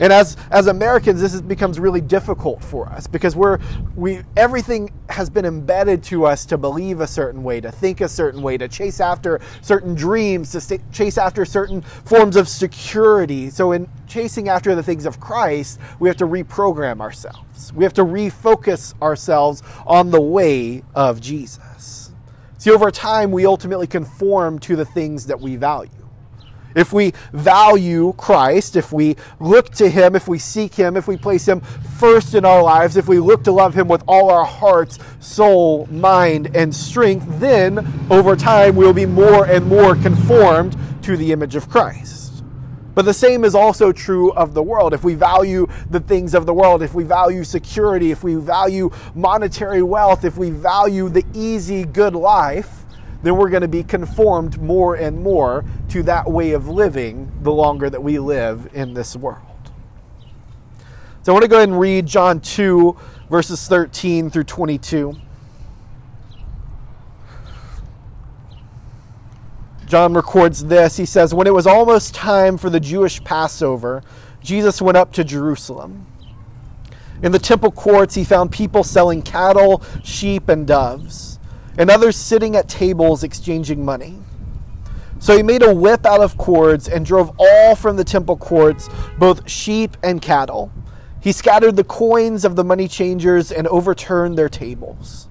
And 0.01 0.11
as, 0.11 0.35
as 0.49 0.65
Americans, 0.65 1.21
this 1.21 1.35
is, 1.35 1.43
becomes 1.43 1.79
really 1.79 2.01
difficult 2.01 2.63
for 2.63 2.87
us 2.87 3.05
because 3.05 3.35
we're, 3.35 3.59
we, 3.95 4.21
everything 4.35 4.91
has 5.09 5.29
been 5.29 5.45
embedded 5.45 6.03
to 6.05 6.25
us 6.25 6.43
to 6.47 6.57
believe 6.57 7.01
a 7.01 7.07
certain 7.07 7.43
way, 7.43 7.61
to 7.61 7.71
think 7.71 8.01
a 8.01 8.09
certain 8.09 8.41
way, 8.41 8.57
to 8.57 8.67
chase 8.67 8.99
after 8.99 9.39
certain 9.61 9.93
dreams, 9.93 10.51
to 10.53 10.59
st- 10.61 10.91
chase 10.91 11.19
after 11.19 11.45
certain 11.45 11.81
forms 11.81 12.35
of 12.35 12.47
security. 12.49 13.51
So, 13.51 13.73
in 13.73 13.87
chasing 14.07 14.49
after 14.49 14.73
the 14.73 14.81
things 14.81 15.05
of 15.05 15.19
Christ, 15.19 15.79
we 15.99 16.09
have 16.09 16.17
to 16.17 16.25
reprogram 16.25 16.99
ourselves. 16.99 17.71
We 17.71 17.83
have 17.83 17.93
to 17.93 18.03
refocus 18.03 18.99
ourselves 19.03 19.61
on 19.85 20.09
the 20.09 20.21
way 20.21 20.81
of 20.95 21.21
Jesus. 21.21 22.00
See, 22.61 22.69
over 22.69 22.91
time, 22.91 23.31
we 23.31 23.47
ultimately 23.47 23.87
conform 23.87 24.59
to 24.59 24.75
the 24.75 24.85
things 24.85 25.25
that 25.25 25.41
we 25.41 25.55
value. 25.55 25.89
If 26.75 26.93
we 26.93 27.13
value 27.33 28.13
Christ, 28.17 28.75
if 28.75 28.93
we 28.93 29.15
look 29.39 29.71
to 29.71 29.89
Him, 29.89 30.15
if 30.15 30.27
we 30.27 30.37
seek 30.37 30.75
Him, 30.75 30.95
if 30.95 31.07
we 31.07 31.17
place 31.17 31.47
Him 31.47 31.61
first 31.97 32.35
in 32.35 32.45
our 32.45 32.61
lives, 32.61 32.97
if 32.97 33.07
we 33.07 33.17
look 33.17 33.43
to 33.45 33.51
love 33.51 33.73
Him 33.73 33.87
with 33.87 34.03
all 34.07 34.29
our 34.29 34.45
hearts, 34.45 34.99
soul, 35.19 35.87
mind, 35.87 36.55
and 36.55 36.75
strength, 36.75 37.25
then 37.39 37.79
over 38.11 38.35
time 38.35 38.75
we 38.75 38.85
will 38.85 38.93
be 38.93 39.07
more 39.07 39.47
and 39.47 39.65
more 39.65 39.95
conformed 39.95 40.77
to 41.01 41.17
the 41.17 41.31
image 41.31 41.55
of 41.55 41.67
Christ. 41.67 42.20
But 42.93 43.05
the 43.05 43.13
same 43.13 43.45
is 43.45 43.55
also 43.55 43.91
true 43.91 44.31
of 44.33 44.53
the 44.53 44.61
world. 44.61 44.93
If 44.93 45.03
we 45.03 45.15
value 45.15 45.67
the 45.89 45.99
things 45.99 46.33
of 46.33 46.45
the 46.45 46.53
world, 46.53 46.81
if 46.81 46.93
we 46.93 47.03
value 47.03 47.43
security, 47.43 48.11
if 48.11 48.23
we 48.23 48.35
value 48.35 48.91
monetary 49.15 49.81
wealth, 49.81 50.25
if 50.25 50.37
we 50.37 50.49
value 50.49 51.07
the 51.07 51.23
easy, 51.33 51.85
good 51.85 52.15
life, 52.15 52.83
then 53.23 53.37
we're 53.37 53.49
going 53.49 53.61
to 53.61 53.67
be 53.67 53.83
conformed 53.83 54.61
more 54.61 54.95
and 54.95 55.21
more 55.21 55.63
to 55.89 56.03
that 56.03 56.29
way 56.29 56.51
of 56.51 56.67
living 56.67 57.31
the 57.41 57.51
longer 57.51 57.89
that 57.89 58.01
we 58.01 58.19
live 58.19 58.69
in 58.73 58.93
this 58.93 59.15
world. 59.15 59.45
So 61.23 61.31
I 61.31 61.33
want 61.33 61.43
to 61.43 61.47
go 61.47 61.57
ahead 61.57 61.69
and 61.69 61.79
read 61.79 62.07
John 62.07 62.39
2, 62.39 62.97
verses 63.29 63.67
13 63.67 64.31
through 64.31 64.45
22. 64.45 65.15
John 69.91 70.13
records 70.13 70.63
this. 70.63 70.95
He 70.95 71.05
says, 71.05 71.33
When 71.33 71.47
it 71.47 71.53
was 71.53 71.67
almost 71.67 72.15
time 72.15 72.57
for 72.57 72.69
the 72.69 72.79
Jewish 72.79 73.21
Passover, 73.25 74.03
Jesus 74.39 74.81
went 74.81 74.95
up 74.95 75.11
to 75.11 75.25
Jerusalem. 75.25 76.07
In 77.21 77.33
the 77.33 77.39
temple 77.39 77.73
courts, 77.73 78.15
he 78.15 78.23
found 78.23 78.53
people 78.53 78.85
selling 78.85 79.21
cattle, 79.21 79.83
sheep, 80.01 80.47
and 80.47 80.65
doves, 80.65 81.39
and 81.77 81.89
others 81.89 82.15
sitting 82.15 82.55
at 82.55 82.69
tables 82.69 83.25
exchanging 83.25 83.83
money. 83.83 84.17
So 85.19 85.35
he 85.35 85.43
made 85.43 85.61
a 85.61 85.75
whip 85.75 86.05
out 86.05 86.21
of 86.21 86.37
cords 86.37 86.87
and 86.87 87.05
drove 87.05 87.35
all 87.37 87.75
from 87.75 87.97
the 87.97 88.05
temple 88.05 88.37
courts, 88.37 88.87
both 89.19 89.49
sheep 89.49 89.97
and 90.01 90.21
cattle. 90.21 90.71
He 91.19 91.33
scattered 91.33 91.75
the 91.75 91.83
coins 91.83 92.45
of 92.45 92.55
the 92.55 92.63
money 92.63 92.87
changers 92.87 93.51
and 93.51 93.67
overturned 93.67 94.37
their 94.37 94.47
tables. 94.47 95.27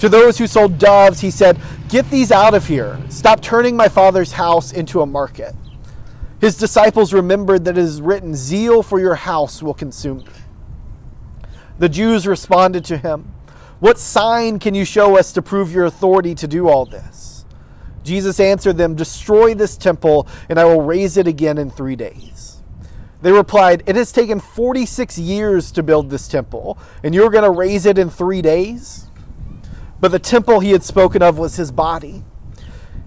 To 0.00 0.08
those 0.08 0.36
who 0.36 0.46
sold 0.46 0.78
doves, 0.78 1.20
he 1.20 1.30
said, 1.30 1.58
Get 1.88 2.10
these 2.10 2.30
out 2.30 2.54
of 2.54 2.66
here. 2.66 3.00
Stop 3.08 3.40
turning 3.40 3.76
my 3.76 3.88
father's 3.88 4.32
house 4.32 4.72
into 4.72 5.00
a 5.00 5.06
market. 5.06 5.54
His 6.40 6.56
disciples 6.56 7.14
remembered 7.14 7.64
that 7.64 7.78
it 7.78 7.82
is 7.82 8.02
written, 8.02 8.34
Zeal 8.34 8.82
for 8.82 9.00
your 9.00 9.14
house 9.14 9.62
will 9.62 9.74
consume 9.74 10.18
me. 10.18 10.26
The 11.78 11.88
Jews 11.88 12.26
responded 12.26 12.84
to 12.86 12.98
him, 12.98 13.32
What 13.80 13.98
sign 13.98 14.58
can 14.58 14.74
you 14.74 14.84
show 14.84 15.18
us 15.18 15.32
to 15.32 15.42
prove 15.42 15.72
your 15.72 15.86
authority 15.86 16.34
to 16.34 16.46
do 16.46 16.68
all 16.68 16.84
this? 16.84 17.46
Jesus 18.02 18.38
answered 18.38 18.76
them, 18.76 18.94
Destroy 18.94 19.54
this 19.54 19.76
temple, 19.76 20.28
and 20.48 20.60
I 20.60 20.64
will 20.64 20.82
raise 20.82 21.16
it 21.16 21.26
again 21.26 21.56
in 21.56 21.70
three 21.70 21.96
days. 21.96 22.62
They 23.22 23.32
replied, 23.32 23.82
It 23.86 23.96
has 23.96 24.12
taken 24.12 24.40
46 24.40 25.18
years 25.18 25.72
to 25.72 25.82
build 25.82 26.10
this 26.10 26.28
temple, 26.28 26.78
and 27.02 27.14
you're 27.14 27.30
going 27.30 27.44
to 27.44 27.50
raise 27.50 27.86
it 27.86 27.98
in 27.98 28.10
three 28.10 28.42
days? 28.42 29.06
But 30.00 30.12
the 30.12 30.18
temple 30.18 30.60
he 30.60 30.72
had 30.72 30.82
spoken 30.82 31.22
of 31.22 31.38
was 31.38 31.56
his 31.56 31.72
body. 31.72 32.24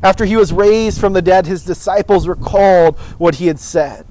After 0.01 0.25
he 0.25 0.35
was 0.35 0.53
raised 0.53 0.99
from 0.99 1.13
the 1.13 1.21
dead, 1.21 1.45
his 1.45 1.63
disciples 1.63 2.27
recalled 2.27 2.97
what 3.17 3.35
he 3.35 3.47
had 3.47 3.59
said. 3.59 4.05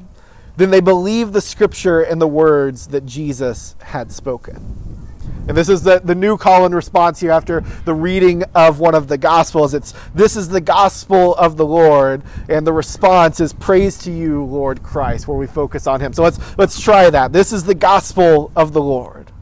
Then 0.57 0.71
they 0.71 0.81
believed 0.81 1.33
the 1.33 1.41
scripture 1.41 2.01
and 2.01 2.21
the 2.21 2.29
words 2.29 2.89
that 2.89 3.07
Jesus 3.07 3.75
had 3.81 4.13
spoken. 4.13 5.07
And 5.47 5.57
this 5.57 5.71
is 5.71 5.83
the, 5.83 6.01
the 6.01 6.15
new 6.15 6.37
call 6.37 6.67
and 6.67 6.75
response 6.75 7.21
here 7.21 7.31
after 7.31 7.61
the 7.87 7.95
reading 7.95 8.43
of 8.55 8.81
one 8.81 8.95
of 8.95 9.09
the 9.09 9.17
Gospels. 9.17 9.73
It's 9.73 9.95
this 10.15 10.37
is 10.37 10.49
the 10.49 10.61
gospel 10.61 11.35
of 11.37 11.57
the 11.57 11.65
Lord, 11.65 12.23
and 12.51 12.67
the 12.67 12.73
response 12.73 13.41
is 13.41 13.55
praise 13.55 13.97
to 13.99 14.11
you, 14.11 14.45
Lord 14.45 14.83
Christ, 14.83 15.27
where 15.27 15.39
we 15.39 15.47
focus 15.47 15.87
on 15.87 16.01
him. 16.01 16.13
So 16.13 16.23
let's 16.23 16.39
let's 16.59 16.79
try 16.79 17.09
that. 17.09 17.33
This 17.33 17.53
is 17.53 17.65
the 17.65 17.75
gospel 17.75 18.53
of 18.55 18.75
the 18.75 18.83
Lord. 18.83 19.33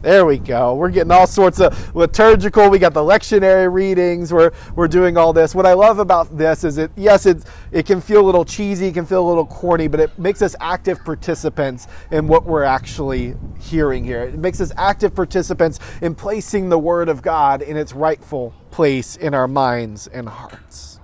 There 0.00 0.24
we 0.24 0.38
go. 0.38 0.74
We're 0.76 0.90
getting 0.90 1.10
all 1.10 1.26
sorts 1.26 1.60
of 1.60 1.94
liturgical. 1.94 2.70
We 2.70 2.78
got 2.78 2.94
the 2.94 3.00
lectionary 3.00 3.72
readings. 3.72 4.32
We're, 4.32 4.52
we're 4.76 4.86
doing 4.86 5.16
all 5.16 5.32
this. 5.32 5.56
What 5.56 5.66
I 5.66 5.72
love 5.72 5.98
about 5.98 6.38
this 6.38 6.62
is 6.62 6.78
it, 6.78 6.92
yes, 6.94 7.26
it, 7.26 7.42
it 7.72 7.84
can 7.84 8.00
feel 8.00 8.20
a 8.20 8.26
little 8.26 8.44
cheesy, 8.44 8.86
it 8.88 8.94
can 8.94 9.06
feel 9.06 9.26
a 9.26 9.28
little 9.28 9.46
corny, 9.46 9.88
but 9.88 9.98
it 9.98 10.16
makes 10.16 10.40
us 10.40 10.54
active 10.60 11.04
participants 11.04 11.88
in 12.12 12.28
what 12.28 12.44
we're 12.44 12.62
actually 12.62 13.34
hearing 13.60 14.04
here. 14.04 14.22
It 14.22 14.38
makes 14.38 14.60
us 14.60 14.70
active 14.76 15.16
participants 15.16 15.80
in 16.00 16.14
placing 16.14 16.68
the 16.68 16.78
Word 16.78 17.08
of 17.08 17.20
God 17.20 17.60
in 17.60 17.76
its 17.76 17.92
rightful 17.92 18.54
place 18.70 19.16
in 19.16 19.34
our 19.34 19.48
minds 19.48 20.06
and 20.06 20.28
hearts. 20.28 20.97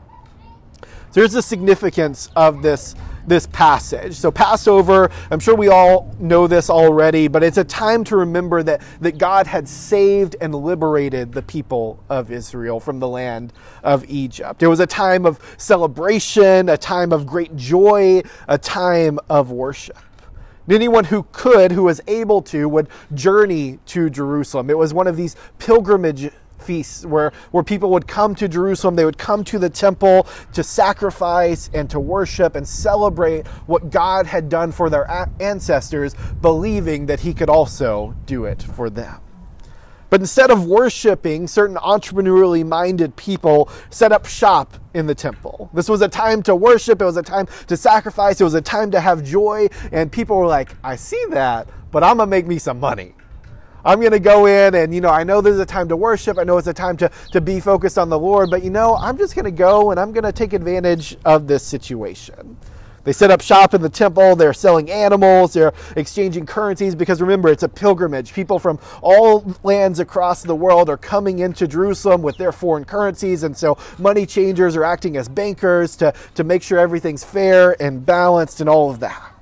So 1.15 1.21
here's 1.21 1.31
the 1.31 1.43
significance 1.43 2.29
of 2.35 2.61
this 2.61 2.97
this 3.25 3.47
passage. 3.47 4.17
So, 4.17 4.33
Passover, 4.33 5.13
I'm 5.31 5.39
sure 5.39 5.55
we 5.55 5.69
all 5.69 6.13
know 6.19 6.49
this 6.49 6.69
already, 6.69 7.29
but 7.29 7.45
it's 7.45 7.57
a 7.57 7.63
time 7.63 8.03
to 8.05 8.17
remember 8.17 8.65
that, 8.65 8.83
that 9.01 9.17
God 9.17 9.47
had 9.47 9.69
saved 9.69 10.35
and 10.41 10.53
liberated 10.53 11.33
the 11.33 11.41
people 11.41 12.03
of 12.09 12.33
Israel 12.33 12.81
from 12.81 12.99
the 12.99 13.07
land 13.07 13.53
of 13.85 14.05
Egypt. 14.11 14.61
It 14.65 14.67
was 14.67 14.81
a 14.81 14.89
time 14.89 15.25
of 15.25 15.39
celebration, 15.57 16.69
a 16.69 16.77
time 16.77 17.13
of 17.13 17.27
great 17.27 17.55
joy, 17.55 18.23
a 18.49 18.59
time 18.59 19.21
of 19.31 19.53
worship. 19.53 19.97
Anyone 20.69 21.05
who 21.05 21.27
could, 21.31 21.71
who 21.71 21.85
was 21.85 22.01
able 22.09 22.43
to, 22.43 22.69
would 22.69 22.89
journey 23.15 23.79
to 23.87 24.11
Jerusalem. 24.11 24.69
It 24.69 24.77
was 24.77 24.93
one 24.93 25.07
of 25.07 25.17
these 25.17 25.37
pilgrimage 25.61 26.33
feasts 26.65 27.05
where, 27.05 27.33
where 27.51 27.65
people 27.65 27.91
would 27.91 28.07
come 28.07 28.35
to 28.37 28.49
Jerusalem, 28.49 28.97
they 28.97 29.05
would 29.05 29.19
come 29.19 29.45
to 29.45 29.59
the 29.59 29.71
temple 29.71 30.27
to 30.53 30.63
sacrifice 30.63 31.71
and 31.75 31.89
to 31.91 32.01
worship 32.01 32.57
and 32.57 32.67
celebrate 32.67 33.47
what 33.67 33.91
God 33.91 34.27
had 34.27 34.49
done 34.49 34.73
for 34.73 34.91
their 34.91 35.29
ancestors, 35.41 36.15
believing 36.41 37.07
that 37.07 37.21
He 37.21 37.35
could 37.35 37.51
also 37.51 38.15
do 38.27 38.45
it 38.45 38.63
for 38.63 38.91
them. 38.91 39.21
But 40.11 40.21
instead 40.21 40.53
of 40.53 40.65
worshiping, 40.67 41.49
certain 41.49 41.77
entrepreneurially 41.77 42.65
minded 42.65 43.17
people 43.17 43.69
set 43.91 44.13
up 44.13 44.27
shop 44.27 44.77
in 44.95 45.07
the 45.07 45.15
temple. 45.15 45.71
This 45.75 45.89
was 45.89 46.03
a 46.03 46.09
time 46.09 46.41
to 46.45 46.55
worship, 46.55 47.03
it 47.03 47.05
was 47.05 47.17
a 47.17 47.23
time 47.23 47.49
to 47.67 47.77
sacrifice, 47.77 48.41
it 48.41 48.45
was 48.45 48.55
a 48.55 48.61
time 48.61 48.93
to 48.93 49.01
have 49.01 49.25
joy, 49.25 49.67
and 49.91 50.13
people 50.13 50.37
were 50.37 50.47
like, 50.47 50.71
I 50.85 50.95
see 50.95 51.21
that, 51.31 51.69
but 51.91 52.05
I'm 52.05 52.19
gonna 52.19 52.31
make 52.31 52.47
me 52.47 52.59
some 52.59 52.79
money. 52.79 53.15
I'm 53.85 54.01
going 54.01 54.13
to 54.13 54.21
go 54.21 54.47
in 54.47 54.75
and, 54.75 54.95
you 54.95 55.01
know, 55.01 55.11
I 55.11 55.25
know 55.25 55.41
there's 55.41 55.59
a 55.59 55.67
time 55.67 55.89
to 55.89 55.97
worship. 55.97 56.39
I 56.39 56.45
know 56.45 56.57
it's 56.59 56.69
a 56.69 56.75
time 56.75 56.97
to, 56.99 57.11
to 57.33 57.41
be 57.41 57.61
focused 57.61 57.99
on 57.99 58.09
the 58.09 58.19
Lord, 58.19 58.51
but, 58.51 58.63
you 58.65 58.71
know, 58.71 58.97
I'm 58.97 59.19
just 59.19 59.35
going 59.35 59.45
to 59.45 59.51
go 59.51 59.91
and 59.91 60.01
I'm 60.01 60.13
going 60.13 60.25
to 60.25 60.33
take 60.33 60.53
advantage 60.53 61.17
of 61.25 61.47
this 61.47 61.63
situation. 61.63 62.57
They 63.05 63.13
set 63.13 63.31
up 63.31 63.43
shop 63.43 63.75
in 63.75 63.83
the 63.83 63.91
temple. 63.91 64.35
They're 64.35 64.55
selling 64.55 64.91
animals. 64.91 65.53
They're 65.53 65.75
exchanging 65.95 66.47
currencies 66.47 66.95
because 66.95 67.21
remember, 67.21 67.51
it's 67.51 67.63
a 67.63 67.69
pilgrimage. 67.69 68.33
People 68.33 68.59
from 68.59 68.79
all 69.03 69.55
lands 69.63 70.01
across 70.01 70.43
the 70.43 70.55
world 70.55 70.89
are 70.89 70.97
coming 70.97 71.41
into 71.41 71.69
Jerusalem 71.69 72.23
with 72.23 72.39
their 72.39 72.53
foreign 72.53 72.85
currencies. 72.85 73.43
And 73.43 73.55
so 73.55 73.77
money 73.99 74.25
changers 74.25 74.75
are 74.75 74.85
acting 74.85 75.19
as 75.19 75.29
bankers 75.29 75.97
to, 75.97 76.15
to 76.35 76.45
make 76.45 76.63
sure 76.63 76.79
everything's 76.79 77.23
fair 77.23 77.81
and 77.81 78.05
balanced 78.05 78.61
and 78.63 78.71
all 78.71 78.91
of 78.91 79.01
that. 79.01 79.34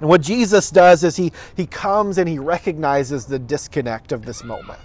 And 0.00 0.08
what 0.08 0.20
Jesus 0.20 0.70
does 0.70 1.04
is 1.04 1.16
he, 1.16 1.32
he 1.56 1.66
comes 1.66 2.18
and 2.18 2.28
he 2.28 2.38
recognizes 2.38 3.26
the 3.26 3.38
disconnect 3.38 4.12
of 4.12 4.26
this 4.26 4.44
moment. 4.44 4.80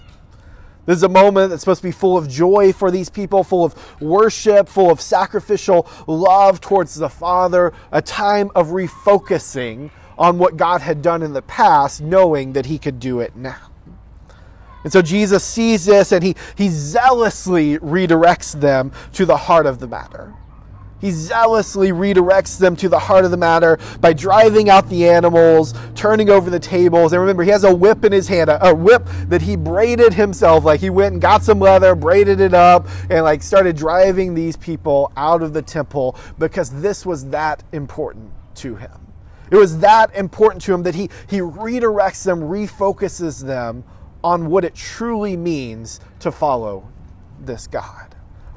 This 0.84 0.96
is 0.96 1.02
a 1.04 1.08
moment 1.08 1.50
that's 1.50 1.62
supposed 1.62 1.82
to 1.82 1.88
be 1.88 1.92
full 1.92 2.16
of 2.16 2.28
joy 2.28 2.72
for 2.72 2.90
these 2.90 3.08
people, 3.08 3.44
full 3.44 3.64
of 3.64 4.00
worship, 4.00 4.68
full 4.68 4.90
of 4.90 5.00
sacrificial 5.00 5.86
love 6.08 6.60
towards 6.60 6.96
the 6.96 7.08
Father, 7.08 7.72
a 7.92 8.02
time 8.02 8.50
of 8.54 8.68
refocusing 8.68 9.90
on 10.18 10.38
what 10.38 10.56
God 10.56 10.80
had 10.80 11.00
done 11.00 11.22
in 11.22 11.34
the 11.34 11.42
past, 11.42 12.00
knowing 12.00 12.52
that 12.54 12.66
he 12.66 12.78
could 12.78 12.98
do 12.98 13.20
it 13.20 13.36
now. 13.36 13.70
And 14.82 14.92
so 14.92 15.02
Jesus 15.02 15.44
sees 15.44 15.84
this 15.84 16.10
and 16.10 16.24
he, 16.24 16.34
he 16.56 16.68
zealously 16.68 17.78
redirects 17.78 18.58
them 18.58 18.90
to 19.12 19.24
the 19.24 19.36
heart 19.36 19.66
of 19.66 19.78
the 19.78 19.86
matter. 19.86 20.34
He 21.02 21.10
zealously 21.10 21.90
redirects 21.90 22.56
them 22.56 22.76
to 22.76 22.88
the 22.88 23.00
heart 23.00 23.24
of 23.24 23.32
the 23.32 23.36
matter 23.36 23.76
by 24.00 24.12
driving 24.12 24.70
out 24.70 24.88
the 24.88 25.08
animals, 25.08 25.74
turning 25.96 26.30
over 26.30 26.48
the 26.48 26.60
tables. 26.60 27.12
And 27.12 27.20
remember, 27.20 27.42
he 27.42 27.50
has 27.50 27.64
a 27.64 27.74
whip 27.74 28.04
in 28.04 28.12
his 28.12 28.28
hand, 28.28 28.48
a, 28.48 28.68
a, 28.68 28.72
whip 28.72 29.04
that 29.26 29.42
he 29.42 29.56
braided 29.56 30.14
himself. 30.14 30.64
Like 30.64 30.78
he 30.78 30.90
went 30.90 31.14
and 31.14 31.20
got 31.20 31.42
some 31.42 31.58
leather, 31.58 31.96
braided 31.96 32.38
it 32.38 32.54
up, 32.54 32.86
and 33.10 33.24
like 33.24 33.42
started 33.42 33.76
driving 33.76 34.32
these 34.32 34.56
people 34.56 35.12
out 35.16 35.42
of 35.42 35.52
the 35.52 35.62
temple 35.62 36.16
because 36.38 36.70
this 36.70 37.04
was 37.04 37.28
that 37.30 37.64
important 37.72 38.30
to 38.54 38.76
him. 38.76 39.12
It 39.50 39.56
was 39.56 39.80
that 39.80 40.14
important 40.14 40.62
to 40.62 40.72
him 40.72 40.84
that 40.84 40.94
he, 40.94 41.10
he 41.28 41.38
redirects 41.38 42.24
them, 42.24 42.42
refocuses 42.42 43.44
them 43.44 43.82
on 44.22 44.46
what 44.46 44.64
it 44.64 44.76
truly 44.76 45.36
means 45.36 45.98
to 46.20 46.30
follow 46.30 46.88
this 47.40 47.66
God 47.66 48.11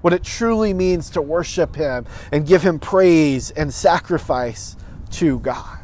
what 0.05 0.13
it 0.13 0.23
truly 0.23 0.71
means 0.71 1.09
to 1.09 1.19
worship 1.19 1.75
Him 1.75 2.05
and 2.31 2.45
give 2.45 2.61
Him 2.61 2.77
praise 2.77 3.49
and 3.49 3.73
sacrifice 3.73 4.75
to 5.09 5.39
God. 5.39 5.79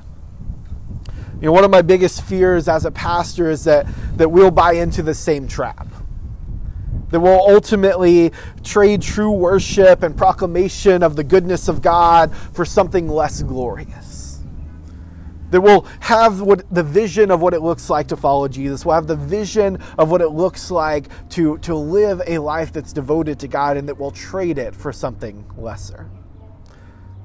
You 1.40 1.48
know, 1.48 1.52
one 1.52 1.64
of 1.64 1.72
my 1.72 1.82
biggest 1.82 2.22
fears 2.26 2.68
as 2.68 2.86
a 2.86 2.92
pastor 2.92 3.50
is 3.50 3.64
that, 3.64 3.88
that 4.18 4.30
we'll 4.30 4.52
buy 4.52 4.74
into 4.74 5.02
the 5.02 5.16
same 5.16 5.48
trap. 5.48 5.88
That 7.10 7.20
we'll 7.20 7.34
ultimately 7.34 8.32
trade 8.64 9.02
true 9.02 9.32
worship 9.32 10.04
and 10.04 10.16
proclamation 10.16 11.02
of 11.02 11.16
the 11.16 11.24
goodness 11.24 11.68
of 11.68 11.82
God 11.82 12.32
for 12.54 12.64
something 12.64 13.08
less 13.08 13.42
glorious 13.42 14.01
that 15.52 15.62
we'll 15.62 15.86
have 16.00 16.42
what 16.42 16.64
the 16.74 16.84
vision 16.84 17.30
of 17.30 17.42
what 17.42 17.54
it 17.54 17.62
looks 17.62 17.90
like 17.90 18.08
to 18.08 18.18
follow 18.18 18.48
Jesus. 18.48 18.86
We'll 18.86 18.96
have 18.96 19.08
the 19.08 19.16
vision 19.16 19.78
of 19.98 20.10
what 20.10 20.22
it 20.22 20.30
looks 20.30 20.72
like 20.72 21.08
to, 21.30 21.58
to 21.60 21.76
live 21.76 22.22
a 22.26 22.40
life 22.40 22.74
that's 22.74 22.94
devoted 22.94 23.40
to 23.40 23.48
God 23.48 23.78
and 23.78 23.88
that 23.88 24.00
we'll 24.00 24.12
trade 24.12 24.58
it 24.58 24.76
for 24.76 24.92
something 24.92 25.46
lesser. 25.58 26.10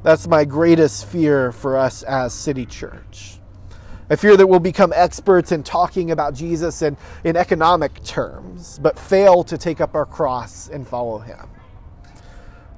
That's 0.02 0.28
my 0.28 0.44
greatest 0.44 1.06
fear 1.06 1.50
for 1.52 1.76
us 1.76 2.02
as 2.02 2.34
City 2.34 2.66
Church. 2.66 3.40
I 4.08 4.14
fear 4.14 4.36
that 4.36 4.46
we'll 4.46 4.60
become 4.60 4.92
experts 4.94 5.50
in 5.50 5.64
talking 5.64 6.12
about 6.12 6.32
Jesus 6.32 6.82
in, 6.82 6.96
in 7.24 7.36
economic 7.36 8.04
terms, 8.04 8.78
but 8.80 8.96
fail 8.96 9.42
to 9.44 9.58
take 9.58 9.80
up 9.80 9.96
our 9.96 10.06
cross 10.06 10.68
and 10.68 10.86
follow 10.86 11.18
him. 11.18 11.48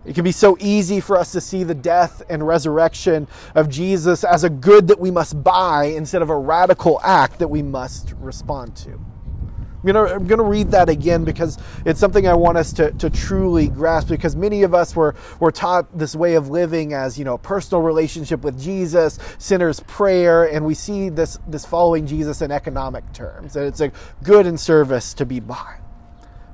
It 0.04 0.14
can 0.14 0.24
be 0.24 0.32
so 0.32 0.56
easy 0.60 1.00
for 1.00 1.18
us 1.18 1.32
to 1.32 1.40
see 1.40 1.64
the 1.64 1.74
death 1.74 2.22
and 2.30 2.46
resurrection 2.46 3.28
of 3.54 3.68
Jesus 3.68 4.24
as 4.24 4.44
a 4.44 4.50
good 4.50 4.88
that 4.88 4.98
we 4.98 5.10
must 5.10 5.42
buy 5.42 5.86
instead 5.86 6.22
of 6.22 6.30
a 6.30 6.38
radical 6.38 7.00
act 7.02 7.38
that 7.40 7.48
we 7.48 7.62
must 7.62 8.14
respond 8.18 8.76
to. 8.76 8.92
I'm 8.92 9.92
gonna, 9.92 10.14
I'm 10.14 10.26
gonna 10.26 10.42
read 10.42 10.72
that 10.72 10.88
again 10.88 11.24
because 11.24 11.56
it's 11.84 12.00
something 12.00 12.26
I 12.26 12.34
want 12.34 12.58
us 12.58 12.72
to, 12.74 12.90
to 12.92 13.08
truly 13.10 13.68
grasp 13.68 14.08
because 14.08 14.34
many 14.34 14.64
of 14.64 14.74
us 14.74 14.96
were, 14.96 15.14
were 15.38 15.52
taught 15.52 15.96
this 15.96 16.16
way 16.16 16.34
of 16.34 16.50
living 16.50 16.94
as, 16.94 17.16
you 17.16 17.24
know, 17.24 17.38
personal 17.38 17.82
relationship 17.82 18.42
with 18.42 18.60
Jesus, 18.60 19.20
sinner's 19.38 19.80
prayer, 19.80 20.44
and 20.44 20.66
we 20.66 20.74
see 20.74 21.10
this, 21.10 21.38
this 21.46 21.64
following 21.64 22.06
Jesus 22.06 22.42
in 22.42 22.50
economic 22.50 23.12
terms. 23.12 23.54
And 23.54 23.66
it's 23.66 23.80
a 23.80 23.92
good 24.24 24.46
and 24.46 24.58
service 24.58 25.14
to 25.14 25.24
be 25.24 25.38
bought. 25.38 25.87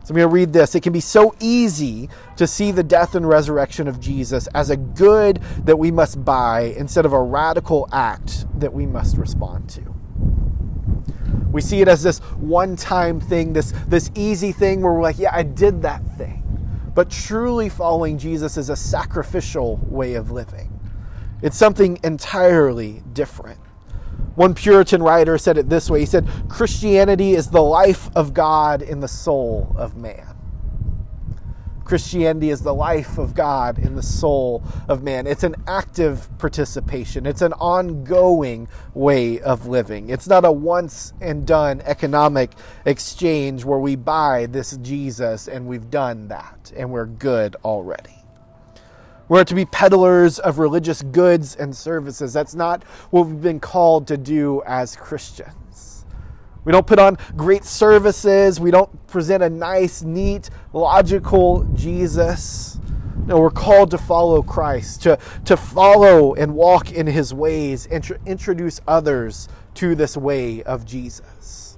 So 0.05 0.13
I'm 0.13 0.17
going 0.17 0.29
to 0.29 0.35
read 0.35 0.53
this. 0.53 0.75
It 0.75 0.83
can 0.83 0.93
be 0.93 1.01
so 1.01 1.35
easy 1.41 2.11
to 2.37 2.47
see 2.47 2.73
the 2.73 2.83
death 2.83 3.15
and 3.15 3.27
resurrection 3.27 3.89
of 3.89 4.01
Jesus 4.01 4.47
as 4.49 4.69
a 4.69 4.77
good 4.77 5.41
that 5.65 5.79
we 5.79 5.91
must 5.91 6.23
buy 6.23 6.75
instead 6.77 7.07
of 7.07 7.15
a 7.15 7.23
radical 7.23 7.89
act 7.91 8.45
that 8.61 8.71
we 8.71 8.85
must 8.85 9.17
respond 9.17 9.71
to. 9.71 9.95
We 11.51 11.63
see 11.63 11.81
it 11.81 11.89
as 11.89 12.03
this 12.03 12.19
one 12.19 12.77
time 12.77 13.19
thing, 13.19 13.55
this, 13.55 13.73
this 13.89 14.11
easy 14.15 14.53
thing 14.53 14.83
where 14.83 14.93
we're 14.93 15.01
like, 15.01 15.19
yeah, 15.19 15.35
I 15.35 15.43
did 15.43 15.81
that 15.83 16.03
thing. 16.19 16.43
But 16.95 17.09
truly 17.09 17.71
following 17.71 18.19
Jesus 18.19 18.59
is 18.59 18.69
a 18.69 18.77
sacrificial 18.77 19.81
way 19.89 20.15
of 20.15 20.31
living, 20.31 20.71
it's 21.41 21.57
something 21.57 21.99
entirely 22.05 23.03
different. 23.15 23.59
One 24.35 24.55
Puritan 24.55 25.03
writer 25.03 25.39
said 25.39 25.59
it 25.59 25.69
this 25.69 25.89
way 25.89 26.01
He 26.01 26.07
said, 26.07 26.29
Christianity 26.49 27.35
is 27.35 27.51
the 27.51 27.63
life 27.63 28.09
of 28.17 28.35
God 28.35 28.83
in 28.83 29.01
the 29.01 29.09
soul 29.09 29.75
of 29.77 29.97
man. 29.97 30.35
Christianity 31.85 32.49
is 32.49 32.63
the 32.63 32.75
life 32.75 33.19
of 33.19 33.35
God 33.35 33.79
in 33.79 33.95
the 33.95 34.03
soul 34.03 34.65
of 34.89 35.03
man. 35.03 35.27
It's 35.27 35.45
an 35.45 35.55
active 35.67 36.29
participation, 36.39 37.27
it's 37.27 37.43
an 37.43 37.53
ongoing 37.55 38.69
way 38.95 39.41
of 39.41 39.67
living. 39.67 40.09
It's 40.09 40.27
not 40.27 40.45
a 40.45 40.53
once 40.53 41.13
and 41.21 41.47
done 41.47 41.83
economic 41.83 42.53
exchange 42.87 43.65
where 43.65 43.79
we 43.79 43.97
buy 43.97 44.47
this 44.47 44.77
Jesus 44.79 45.47
and 45.47 45.67
we've 45.67 45.91
done 45.91 46.29
that 46.29 46.73
and 46.75 46.91
we're 46.91 47.07
good 47.07 47.55
already. 47.65 48.24
We're 49.35 49.43
to 49.43 49.55
be 49.57 49.65
peddlers 49.65 50.39
of 50.39 50.61
religious 50.61 51.03
goods 51.03 51.57
and 51.57 51.75
services. 51.75 52.33
That's 52.33 52.55
not 52.55 52.85
what 53.11 53.27
we've 53.27 53.43
been 53.43 53.59
called 53.59 54.07
to 54.07 54.17
do 54.17 54.63
as 54.65 54.95
Christians. 54.95 56.07
We 56.65 56.71
don't 56.71 56.87
put 56.87 57.01
on 57.01 57.19
great 57.35 57.65
services. 57.65 58.61
We 58.61 58.71
don't 58.71 59.09
present 59.09 59.43
a 59.43 59.51
nice, 59.51 60.03
neat, 60.03 60.51
logical 60.73 61.65
Jesus. 61.75 62.79
No, 63.27 63.41
we're 63.41 63.51
called 63.51 63.91
to 63.91 63.99
follow 63.99 64.41
Christ, 64.41 65.03
to, 65.03 65.19
to 65.47 65.57
follow 65.57 66.35
and 66.35 66.55
walk 66.55 66.93
in 66.93 67.09
his 67.09 67.35
ways, 67.35 67.89
and 67.91 68.05
to 68.05 68.17
introduce 68.27 68.81
others 68.87 69.49
to 69.75 69.97
this 69.97 70.17
way 70.17 70.63
of 70.63 70.85
Jesus. 70.85 71.74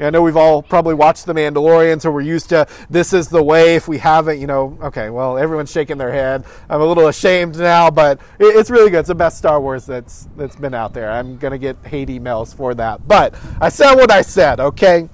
I 0.00 0.10
know 0.10 0.22
we've 0.22 0.36
all 0.36 0.60
probably 0.60 0.94
watched 0.94 1.24
The 1.26 1.34
Mandalorian, 1.34 2.00
so 2.00 2.10
we're 2.10 2.20
used 2.22 2.48
to 2.48 2.66
this 2.90 3.12
is 3.12 3.28
the 3.28 3.42
way. 3.42 3.76
If 3.76 3.86
we 3.86 3.98
haven't, 3.98 4.40
you 4.40 4.48
know, 4.48 4.76
okay, 4.82 5.08
well, 5.08 5.38
everyone's 5.38 5.70
shaking 5.70 5.98
their 5.98 6.10
head. 6.10 6.44
I'm 6.68 6.80
a 6.80 6.84
little 6.84 7.06
ashamed 7.06 7.56
now, 7.56 7.90
but 7.90 8.18
it's 8.40 8.70
really 8.70 8.90
good. 8.90 9.00
It's 9.00 9.08
the 9.08 9.14
best 9.14 9.38
Star 9.38 9.60
Wars 9.60 9.86
that's 9.86 10.28
that's 10.36 10.56
been 10.56 10.74
out 10.74 10.94
there. 10.94 11.12
I'm 11.12 11.36
gonna 11.36 11.58
get 11.58 11.76
hate 11.86 12.08
emails 12.08 12.54
for 12.54 12.74
that, 12.74 13.06
but 13.06 13.34
I 13.60 13.68
said 13.68 13.94
what 13.94 14.10
I 14.10 14.22
said. 14.22 14.58
Okay, 14.58 15.08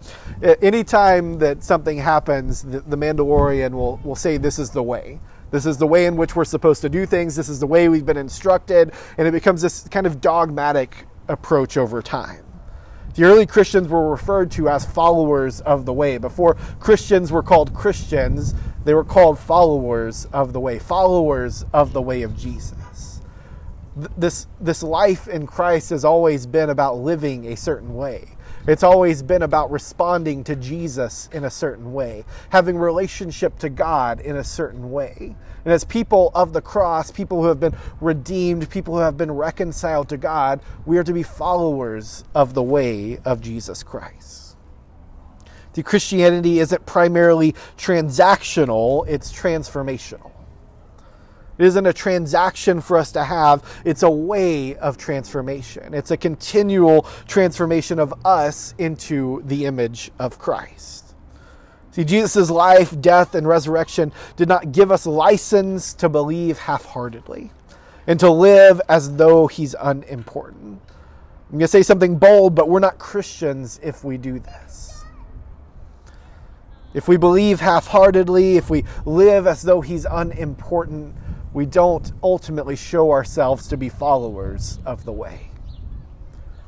anytime 0.62 1.38
that 1.40 1.62
something 1.62 1.98
happens, 1.98 2.62
the, 2.62 2.80
Mandalorian 2.96 3.72
will 3.72 4.00
will 4.02 4.16
say 4.16 4.38
this 4.38 4.58
is 4.58 4.70
the 4.70 4.82
way. 4.82 5.20
This 5.50 5.66
is 5.66 5.76
the 5.76 5.86
way 5.86 6.06
in 6.06 6.16
which 6.16 6.36
we're 6.36 6.44
supposed 6.44 6.80
to 6.82 6.88
do 6.88 7.04
things. 7.04 7.36
This 7.36 7.50
is 7.50 7.60
the 7.60 7.66
way 7.66 7.90
we've 7.90 8.06
been 8.06 8.16
instructed, 8.16 8.92
and 9.18 9.28
it 9.28 9.32
becomes 9.32 9.60
this 9.60 9.86
kind 9.88 10.06
of 10.06 10.22
dogmatic 10.22 11.06
approach 11.28 11.76
over 11.76 12.00
time. 12.00 12.44
The 13.14 13.24
early 13.24 13.46
Christians 13.46 13.88
were 13.88 14.10
referred 14.10 14.50
to 14.52 14.68
as 14.68 14.84
followers 14.84 15.60
of 15.62 15.84
the 15.84 15.92
way. 15.92 16.18
Before 16.18 16.54
Christians 16.78 17.32
were 17.32 17.42
called 17.42 17.74
Christians, 17.74 18.54
they 18.84 18.94
were 18.94 19.04
called 19.04 19.38
followers 19.38 20.26
of 20.32 20.52
the 20.52 20.60
way, 20.60 20.78
followers 20.78 21.64
of 21.72 21.92
the 21.92 22.02
way 22.02 22.22
of 22.22 22.36
Jesus. 22.36 23.20
This, 24.16 24.46
this 24.60 24.82
life 24.82 25.26
in 25.28 25.46
Christ 25.46 25.90
has 25.90 26.04
always 26.04 26.46
been 26.46 26.70
about 26.70 26.98
living 26.98 27.46
a 27.46 27.56
certain 27.56 27.94
way. 27.94 28.36
It's 28.66 28.82
always 28.82 29.22
been 29.22 29.42
about 29.42 29.70
responding 29.70 30.44
to 30.44 30.54
Jesus 30.54 31.28
in 31.32 31.44
a 31.44 31.50
certain 31.50 31.92
way, 31.92 32.24
having 32.50 32.76
relationship 32.76 33.58
to 33.60 33.70
God 33.70 34.20
in 34.20 34.36
a 34.36 34.44
certain 34.44 34.90
way. 34.90 35.34
And 35.64 35.72
as 35.72 35.84
people 35.84 36.30
of 36.34 36.52
the 36.52 36.60
cross, 36.60 37.10
people 37.10 37.40
who 37.42 37.48
have 37.48 37.60
been 37.60 37.76
redeemed, 38.00 38.68
people 38.70 38.94
who 38.94 39.00
have 39.00 39.16
been 39.16 39.32
reconciled 39.32 40.08
to 40.10 40.16
God, 40.16 40.60
we 40.84 40.98
are 40.98 41.04
to 41.04 41.12
be 41.12 41.22
followers 41.22 42.24
of 42.34 42.54
the 42.54 42.62
way 42.62 43.18
of 43.24 43.40
Jesus 43.40 43.82
Christ. 43.82 44.56
The 45.72 45.82
Christianity 45.82 46.58
isn't 46.58 46.84
primarily 46.84 47.54
transactional, 47.78 49.06
it's 49.08 49.32
transformational. 49.32 50.32
It 51.60 51.66
isn't 51.66 51.84
a 51.84 51.92
transaction 51.92 52.80
for 52.80 52.96
us 52.96 53.12
to 53.12 53.22
have, 53.22 53.82
it's 53.84 54.02
a 54.02 54.08
way 54.10 54.76
of 54.76 54.96
transformation. 54.96 55.92
It's 55.92 56.10
a 56.10 56.16
continual 56.16 57.02
transformation 57.28 57.98
of 57.98 58.14
us 58.24 58.74
into 58.78 59.42
the 59.44 59.66
image 59.66 60.10
of 60.18 60.38
Christ. 60.38 61.14
See, 61.90 62.02
Jesus' 62.02 62.48
life, 62.48 62.98
death, 63.02 63.34
and 63.34 63.46
resurrection 63.46 64.10
did 64.36 64.48
not 64.48 64.72
give 64.72 64.90
us 64.90 65.04
license 65.04 65.92
to 65.96 66.08
believe 66.08 66.56
half 66.56 66.86
heartedly 66.86 67.52
and 68.06 68.18
to 68.20 68.30
live 68.30 68.80
as 68.88 69.16
though 69.16 69.46
he's 69.46 69.74
unimportant. 69.78 70.80
I'm 70.86 71.50
going 71.50 71.60
to 71.60 71.68
say 71.68 71.82
something 71.82 72.16
bold, 72.16 72.54
but 72.54 72.70
we're 72.70 72.80
not 72.80 72.98
Christians 72.98 73.78
if 73.82 74.02
we 74.02 74.16
do 74.16 74.38
this. 74.38 75.04
If 76.94 77.06
we 77.06 77.18
believe 77.18 77.60
half 77.60 77.86
heartedly, 77.86 78.56
if 78.56 78.70
we 78.70 78.86
live 79.04 79.46
as 79.46 79.60
though 79.60 79.82
he's 79.82 80.06
unimportant, 80.10 81.14
we 81.52 81.66
don't 81.66 82.12
ultimately 82.22 82.76
show 82.76 83.10
ourselves 83.10 83.68
to 83.68 83.76
be 83.76 83.88
followers 83.88 84.78
of 84.84 85.04
the 85.04 85.12
way. 85.12 85.50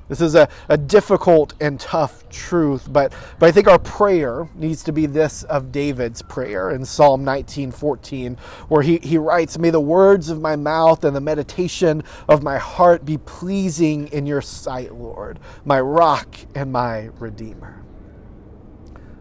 This 0.09 0.21
is 0.21 0.35
a, 0.35 0.49
a 0.69 0.77
difficult 0.77 1.55
and 1.59 1.81
tough 1.81 2.29
truth, 2.29 2.93
but, 2.93 3.15
but 3.39 3.47
I 3.47 3.53
think 3.53 3.67
our 3.67 3.79
prayer 3.79 4.47
needs 4.55 4.85
to 4.85 4.93
be 4.93 5.07
this 5.07 5.43
of 5.45 5.73
David's 5.73 6.21
prayer 6.21 6.71
in 6.71 6.85
Psalm 6.85 7.25
19:14, 7.25 8.39
where 8.69 8.83
he, 8.83 8.99
he 8.99 9.17
writes, 9.17 9.57
May 9.57 9.71
the 9.71 9.81
words 9.81 10.29
of 10.29 10.39
my 10.39 10.55
mouth 10.55 11.05
and 11.05 11.17
the 11.17 11.21
meditation 11.23 12.03
of 12.29 12.43
my 12.43 12.59
heart 12.59 13.07
be 13.07 13.17
pleasing 13.17 14.09
in 14.09 14.27
your 14.27 14.43
sight, 14.43 14.93
Lord, 14.95 15.39
my 15.65 15.81
rock 15.81 16.37
and 16.55 16.71
my 16.71 17.09
redeemer 17.19 17.82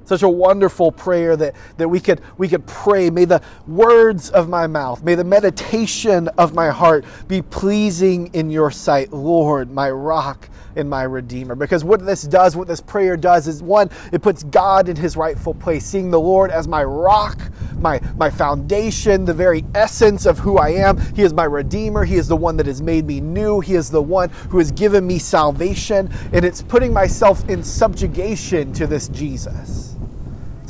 such 0.06 0.24
a 0.24 0.30
wonderful 0.30 0.92
prayer 0.92 1.36
that, 1.38 1.56
that 1.78 1.88
we 1.88 2.00
could 2.00 2.22
we 2.38 2.48
could 2.48 2.66
pray. 2.68 3.10
May 3.10 3.26
the 3.26 3.42
words 3.68 4.30
of 4.30 4.50
my 4.50 4.68
mouth 4.68 5.04
may 5.04 5.16
the 5.16 5.24
meditation 5.24 6.28
of 6.38 6.54
my 6.54 6.70
heart 6.70 7.06
be 7.28 7.42
pleasing 7.42 8.28
in 8.34 8.50
your 8.50 8.72
sight 8.72 9.12
lord 9.14 9.72
my 9.72 9.90
rock 9.90 10.50
and 10.76 10.90
my 10.90 11.04
redeemer. 11.04 11.56
Because 11.56 11.84
what 11.84 12.06
this 12.06 12.24
does 12.24 12.56
what 12.56 12.68
this 12.68 12.82
prayer 12.82 13.18
does 13.18 13.48
is 13.48 13.62
one 13.62 13.90
it 14.12 14.22
puts 14.22 14.44
god 14.44 14.90
in 14.90 14.96
his 14.96 15.18
rightful 15.18 15.54
place 15.54 15.86
seeing 15.86 16.12
the 16.12 16.20
lord 16.20 16.52
as 16.52 16.68
my 16.68 16.84
rock 16.84 17.40
my 17.80 18.00
my 18.18 18.30
foundation 18.30 19.26
the 19.26 19.34
very 19.34 19.66
essence 19.76 20.26
of 20.26 20.40
who 20.40 20.58
i 20.58 20.70
am. 20.70 21.00
He 21.16 21.24
is 21.24 21.34
my 21.34 21.46
redeemer. 21.46 22.04
He 22.06 22.16
is 22.16 22.28
the 22.28 22.38
one 22.38 22.58
that 22.58 22.68
has 22.68 22.82
made 22.82 23.06
me 23.06 23.22
new. 23.22 23.60
He 23.60 23.76
is 23.76 23.90
the 23.90 24.02
one 24.02 24.30
who 24.50 24.58
has 24.58 24.72
given 24.72 25.06
me 25.06 25.20
salvation. 25.20 26.10
And 26.34 26.46
it's 26.46 26.62
putting 26.62 26.94
myself 26.94 27.48
in 27.50 27.64
subjugation 27.64 28.74
to 28.74 28.88
this 28.88 29.08
jesus 29.10 29.91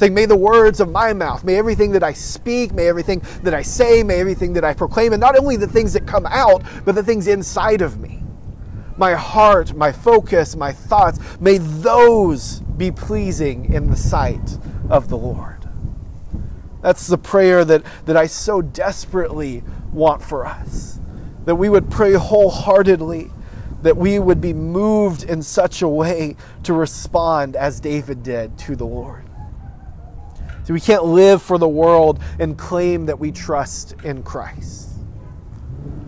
saying, 0.02 0.16
May 0.16 0.26
the 0.26 0.36
words 0.36 0.80
of 0.80 0.90
my 0.90 1.14
mouth, 1.14 1.44
may 1.44 1.58
everything 1.58 1.92
that 1.92 2.04
I 2.04 2.12
speak, 2.12 2.74
may 2.74 2.88
everything 2.88 3.22
that 3.44 3.54
I 3.54 3.62
say, 3.62 4.02
may 4.02 4.20
everything 4.20 4.54
that 4.54 4.66
I 4.66 4.74
proclaim, 4.74 5.14
and 5.14 5.22
not 5.22 5.38
only 5.38 5.58
the 5.58 5.68
things 5.68 5.94
that 5.94 6.08
come 6.08 6.26
out, 6.26 6.64
but 6.86 6.96
the 6.96 7.04
things 7.04 7.28
inside 7.28 7.84
of 7.84 8.00
me. 8.00 8.24
My 8.98 9.14
heart, 9.14 9.76
my 9.76 9.92
focus, 9.92 10.56
my 10.56 10.72
thoughts, 10.72 11.20
may 11.40 11.60
those 11.60 12.62
be 12.78 12.90
pleasing 12.90 13.72
in 13.72 13.92
the 13.92 13.96
sight 13.96 14.58
of 14.90 15.08
the 15.08 15.18
Lord. 15.18 15.70
That's 16.82 17.06
the 17.06 17.20
prayer 17.20 17.64
that, 17.64 17.84
that 18.06 18.18
I 18.18 18.26
so 18.26 18.64
desperately 18.64 19.64
want 19.94 20.24
for 20.24 20.48
us. 20.48 21.00
That 21.46 21.56
we 21.56 21.70
would 21.70 21.92
pray 21.92 22.14
wholeheartedly, 22.14 23.30
that 23.84 23.98
we 23.98 24.18
would 24.18 24.42
be 24.42 24.54
moved 24.54 25.24
in 25.26 25.44
such 25.44 25.84
a 25.84 25.88
way 25.88 26.38
to 26.64 26.74
respond 26.74 27.56
as 27.56 27.80
David 27.80 28.24
did 28.24 28.58
to 28.60 28.76
the 28.76 28.86
Lord. 28.86 29.26
We 30.72 30.80
can't 30.80 31.06
live 31.06 31.42
for 31.42 31.58
the 31.58 31.68
world 31.68 32.22
and 32.40 32.58
claim 32.58 33.06
that 33.08 33.20
we 33.20 33.32
trust 33.32 33.96
in 34.04 34.24
Christ. 34.24 34.90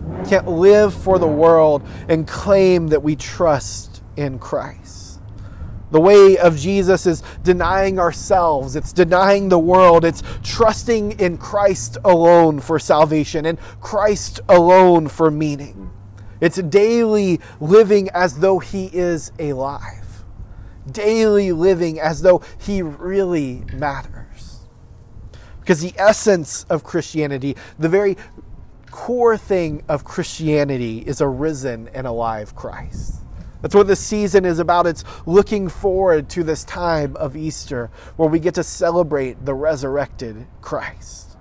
We 0.08 0.28
can't 0.28 0.48
live 0.48 0.94
for 0.94 1.18
the 1.18 1.26
world 1.26 1.86
and 2.08 2.26
claim 2.26 2.88
that 2.88 3.02
we 3.02 3.14
trust 3.14 4.02
in 4.16 4.38
Christ. 4.38 5.20
The 5.90 6.00
way 6.00 6.38
of 6.38 6.56
Jesus 6.56 7.06
is 7.06 7.22
denying 7.42 7.98
ourselves, 7.98 8.74
it's 8.74 8.92
denying 8.92 9.48
the 9.48 9.58
world, 9.58 10.04
it's 10.04 10.22
trusting 10.42 11.20
in 11.20 11.36
Christ 11.38 11.98
alone 12.04 12.58
for 12.58 12.78
salvation 12.78 13.46
and 13.46 13.60
Christ 13.80 14.40
alone 14.48 15.08
for 15.08 15.30
meaning. 15.30 15.92
It's 16.40 16.56
daily 16.56 17.38
living 17.60 18.08
as 18.10 18.38
though 18.38 18.58
He 18.58 18.86
is 18.86 19.30
alive, 19.38 20.24
daily 20.90 21.52
living 21.52 22.00
as 22.00 22.22
though 22.22 22.42
He 22.58 22.82
really 22.82 23.64
matters. 23.72 24.23
Because 25.64 25.80
the 25.80 25.94
essence 25.96 26.64
of 26.68 26.84
Christianity, 26.84 27.56
the 27.78 27.88
very 27.88 28.18
core 28.90 29.38
thing 29.38 29.82
of 29.88 30.04
Christianity, 30.04 30.98
is 30.98 31.22
a 31.22 31.26
risen 31.26 31.88
and 31.94 32.06
alive 32.06 32.54
Christ. 32.54 33.22
That's 33.62 33.74
what 33.74 33.86
this 33.86 33.98
season 33.98 34.44
is 34.44 34.58
about. 34.58 34.86
It's 34.86 35.04
looking 35.24 35.70
forward 35.70 36.28
to 36.28 36.44
this 36.44 36.64
time 36.64 37.16
of 37.16 37.34
Easter 37.34 37.90
where 38.16 38.28
we 38.28 38.40
get 38.40 38.56
to 38.56 38.62
celebrate 38.62 39.42
the 39.46 39.54
resurrected 39.54 40.46
Christ. 40.60 41.38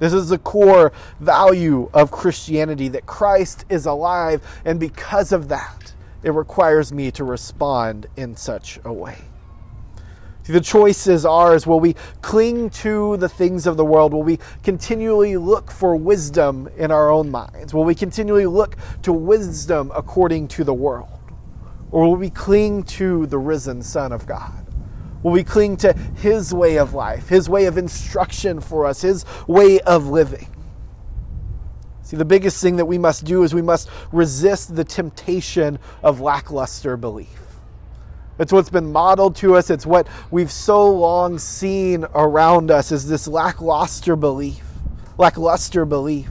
This 0.00 0.12
is 0.12 0.28
the 0.28 0.38
core 0.38 0.90
value 1.20 1.88
of 1.94 2.10
Christianity 2.10 2.88
that 2.88 3.06
Christ 3.06 3.64
is 3.68 3.86
alive, 3.86 4.42
and 4.64 4.80
because 4.80 5.30
of 5.30 5.46
that, 5.50 5.94
it 6.24 6.32
requires 6.32 6.92
me 6.92 7.12
to 7.12 7.22
respond 7.22 8.08
in 8.16 8.34
such 8.34 8.80
a 8.84 8.92
way. 8.92 9.18
See, 10.46 10.52
the 10.52 10.60
choice 10.60 11.08
is 11.08 11.26
ours. 11.26 11.66
Will 11.66 11.80
we 11.80 11.96
cling 12.22 12.70
to 12.70 13.16
the 13.16 13.28
things 13.28 13.66
of 13.66 13.76
the 13.76 13.84
world? 13.84 14.12
Will 14.12 14.22
we 14.22 14.38
continually 14.62 15.36
look 15.36 15.72
for 15.72 15.96
wisdom 15.96 16.68
in 16.76 16.92
our 16.92 17.10
own 17.10 17.32
minds? 17.32 17.74
Will 17.74 17.82
we 17.82 17.96
continually 17.96 18.46
look 18.46 18.76
to 19.02 19.12
wisdom 19.12 19.90
according 19.92 20.46
to 20.46 20.62
the 20.62 20.72
world? 20.72 21.18
Or 21.90 22.04
will 22.04 22.14
we 22.14 22.30
cling 22.30 22.84
to 22.84 23.26
the 23.26 23.38
risen 23.38 23.82
Son 23.82 24.12
of 24.12 24.24
God? 24.24 24.64
Will 25.24 25.32
we 25.32 25.42
cling 25.42 25.78
to 25.78 25.92
His 25.92 26.54
way 26.54 26.78
of 26.78 26.94
life, 26.94 27.28
His 27.28 27.48
way 27.48 27.64
of 27.64 27.76
instruction 27.76 28.60
for 28.60 28.86
us, 28.86 29.02
His 29.02 29.24
way 29.48 29.80
of 29.80 30.06
living? 30.06 30.46
See, 32.02 32.16
the 32.16 32.24
biggest 32.24 32.62
thing 32.62 32.76
that 32.76 32.84
we 32.84 32.98
must 32.98 33.24
do 33.24 33.42
is 33.42 33.52
we 33.52 33.62
must 33.62 33.88
resist 34.12 34.76
the 34.76 34.84
temptation 34.84 35.80
of 36.04 36.20
lackluster 36.20 36.96
belief. 36.96 37.45
It's 38.38 38.52
what's 38.52 38.70
been 38.70 38.92
modeled 38.92 39.36
to 39.36 39.56
us. 39.56 39.70
It's 39.70 39.86
what 39.86 40.06
we've 40.30 40.52
so 40.52 40.90
long 40.90 41.38
seen 41.38 42.04
around 42.14 42.70
us 42.70 42.92
is 42.92 43.08
this 43.08 43.26
lackluster 43.26 44.14
belief. 44.14 44.62
Lackluster 45.16 45.84
belief. 45.86 46.28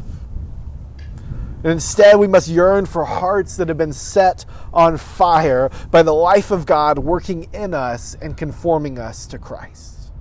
And 1.64 1.72
instead, 1.72 2.18
we 2.18 2.28
must 2.28 2.48
yearn 2.48 2.86
for 2.86 3.06
hearts 3.06 3.58
that 3.58 3.70
have 3.70 3.78
been 3.78 3.92
set 3.92 4.46
on 4.72 4.98
fire 4.98 5.72
by 5.90 6.04
the 6.04 6.14
life 6.14 6.52
of 6.52 6.68
God 6.68 7.00
working 7.00 7.50
in 7.54 7.74
us 7.74 8.16
and 8.22 8.38
conforming 8.38 9.00
us 9.00 9.26
to 9.28 9.40
Christ. 9.40 10.12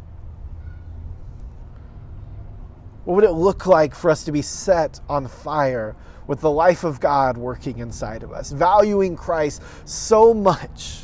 What 3.04 3.16
would 3.16 3.24
it 3.24 3.32
look 3.32 3.66
like 3.66 3.94
for 3.94 4.10
us 4.10 4.24
to 4.24 4.32
be 4.32 4.40
set 4.40 5.00
on 5.06 5.28
fire 5.28 5.94
with 6.26 6.40
the 6.40 6.50
life 6.50 6.84
of 6.84 7.00
God 7.00 7.36
working 7.36 7.78
inside 7.78 8.22
of 8.22 8.32
us, 8.32 8.50
valuing 8.50 9.14
Christ 9.14 9.60
so 9.84 10.32
much 10.32 11.03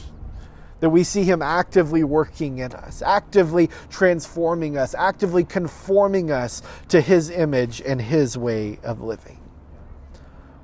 that 0.80 0.90
we 0.90 1.04
see 1.04 1.24
Him 1.24 1.42
actively 1.42 2.04
working 2.04 2.58
in 2.58 2.72
us, 2.72 3.02
actively 3.02 3.70
transforming 3.88 4.76
us, 4.76 4.94
actively 4.94 5.44
conforming 5.44 6.30
us 6.30 6.62
to 6.88 7.00
His 7.00 7.30
image 7.30 7.80
and 7.80 8.00
His 8.00 8.36
way 8.36 8.78
of 8.82 9.00
living? 9.00 9.38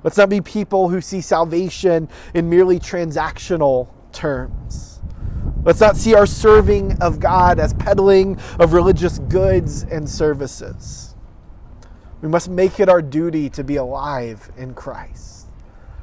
Let's 0.03 0.17
not 0.17 0.29
be 0.29 0.41
people 0.41 0.89
who 0.89 1.01
see 1.01 1.21
salvation 1.21 2.09
in 2.33 2.49
merely 2.49 2.79
transactional 2.79 3.89
terms. 4.11 5.01
Let's 5.63 5.81
not 5.81 5.97
see 5.97 6.15
our 6.15 6.25
serving 6.25 7.01
of 7.01 7.19
God 7.19 7.59
as 7.59 7.73
peddling 7.73 8.39
of 8.59 8.73
religious 8.73 9.19
goods 9.19 9.83
and 9.83 10.09
services. 10.09 11.15
We 12.21 12.29
must 12.29 12.49
make 12.49 12.79
it 12.79 12.89
our 12.89 13.01
duty 13.01 13.49
to 13.51 13.63
be 13.63 13.75
alive 13.75 14.51
in 14.57 14.73
Christ, 14.73 15.47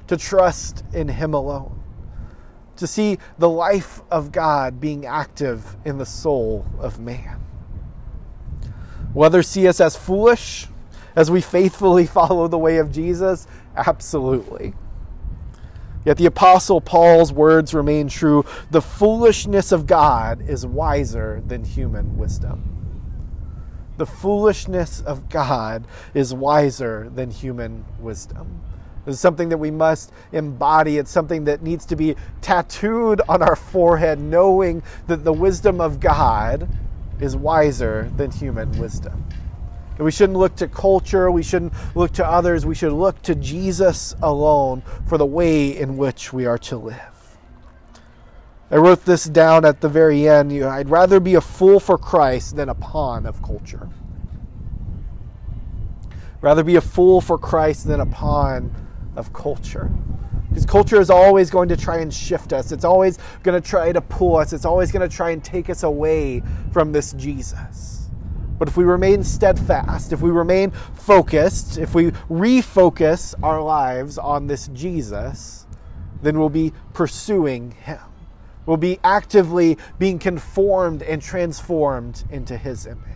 to 0.06 0.16
trust 0.16 0.84
in 0.92 1.08
Him 1.08 1.34
alone, 1.34 1.82
to 2.76 2.86
see 2.86 3.18
the 3.38 3.48
life 3.48 4.00
of 4.10 4.32
God 4.32 4.80
being 4.80 5.06
active 5.06 5.76
in 5.84 5.98
the 5.98 6.06
soul 6.06 6.66
of 6.78 6.98
man. 6.98 7.40
Whether 9.12 9.42
see 9.42 9.68
us 9.68 9.80
as 9.80 9.96
foolish 9.96 10.66
as 11.14 11.30
we 11.30 11.40
faithfully 11.40 12.06
follow 12.18 12.48
the 12.48 12.58
way 12.58 12.78
of 12.78 12.90
Jesus, 12.90 13.46
Absolutely. 13.76 14.74
Yet 16.04 16.18
the 16.18 16.26
Apostle 16.26 16.80
Paul's 16.80 17.32
words 17.32 17.72
remain 17.72 18.08
true 18.08 18.44
the 18.70 18.82
foolishness 18.82 19.72
of 19.72 19.86
God 19.86 20.42
is 20.48 20.66
wiser 20.66 21.42
than 21.46 21.64
human 21.64 22.18
wisdom. 22.18 22.70
The 23.96 24.06
foolishness 24.06 25.00
of 25.00 25.28
God 25.28 25.86
is 26.12 26.34
wiser 26.34 27.08
than 27.14 27.30
human 27.30 27.84
wisdom. 27.98 28.60
Is 29.06 29.20
something 29.20 29.50
that 29.50 29.58
we 29.58 29.70
must 29.70 30.12
embody. 30.32 30.98
It's 30.98 31.10
something 31.10 31.44
that 31.44 31.62
needs 31.62 31.84
to 31.86 31.96
be 31.96 32.16
tattooed 32.40 33.20
on 33.28 33.42
our 33.42 33.56
forehead, 33.56 34.18
knowing 34.18 34.82
that 35.06 35.24
the 35.24 35.32
wisdom 35.32 35.80
of 35.80 36.00
God 36.00 36.68
is 37.20 37.36
wiser 37.36 38.10
than 38.16 38.30
human 38.30 38.78
wisdom. 38.78 39.24
We 39.98 40.10
shouldn't 40.10 40.38
look 40.38 40.56
to 40.56 40.66
culture, 40.66 41.30
we 41.30 41.42
shouldn't 41.42 41.72
look 41.94 42.12
to 42.12 42.26
others, 42.26 42.66
we 42.66 42.74
should 42.74 42.92
look 42.92 43.22
to 43.22 43.34
Jesus 43.34 44.14
alone 44.22 44.82
for 45.06 45.18
the 45.18 45.26
way 45.26 45.76
in 45.76 45.96
which 45.96 46.32
we 46.32 46.46
are 46.46 46.58
to 46.58 46.76
live. 46.76 47.38
I 48.70 48.76
wrote 48.76 49.04
this 49.04 49.24
down 49.24 49.64
at 49.64 49.80
the 49.80 49.88
very 49.88 50.28
end. 50.28 50.52
I'd 50.64 50.88
rather 50.88 51.20
be 51.20 51.36
a 51.36 51.40
fool 51.40 51.78
for 51.78 51.96
Christ 51.96 52.56
than 52.56 52.68
a 52.68 52.74
pawn 52.74 53.24
of 53.24 53.40
culture. 53.40 53.88
Rather 56.40 56.64
be 56.64 56.74
a 56.74 56.80
fool 56.80 57.20
for 57.20 57.38
Christ 57.38 57.86
than 57.86 58.00
a 58.00 58.06
pawn 58.06 58.74
of 59.16 59.32
culture. 59.32 59.90
Because 60.48 60.66
culture 60.66 61.00
is 61.00 61.10
always 61.10 61.50
going 61.50 61.68
to 61.68 61.76
try 61.76 61.98
and 61.98 62.14
shift 62.14 62.52
us. 62.52 62.70
It's 62.70 62.84
always 62.84 63.18
going 63.42 63.60
to 63.60 63.68
try 63.68 63.90
to 63.90 64.00
pull 64.00 64.36
us. 64.36 64.52
It's 64.52 64.64
always 64.64 64.92
going 64.92 65.08
to 65.08 65.14
try 65.14 65.30
and 65.30 65.42
take 65.42 65.68
us 65.68 65.82
away 65.82 66.42
from 66.72 66.92
this 66.92 67.12
Jesus. 67.14 68.08
But 68.58 68.68
if 68.68 68.76
we 68.76 68.84
remain 68.84 69.24
steadfast, 69.24 70.12
if 70.12 70.20
we 70.20 70.30
remain 70.30 70.70
focused, 70.70 71.76
if 71.76 71.94
we 71.94 72.12
refocus 72.30 73.34
our 73.42 73.60
lives 73.60 74.16
on 74.16 74.46
this 74.46 74.68
Jesus, 74.68 75.66
then 76.22 76.38
we'll 76.38 76.48
be 76.48 76.72
pursuing 76.92 77.72
Him. 77.72 77.98
We'll 78.64 78.76
be 78.76 79.00
actively 79.02 79.76
being 79.98 80.18
conformed 80.18 81.02
and 81.02 81.20
transformed 81.20 82.24
into 82.30 82.56
His 82.56 82.86
image. 82.86 83.13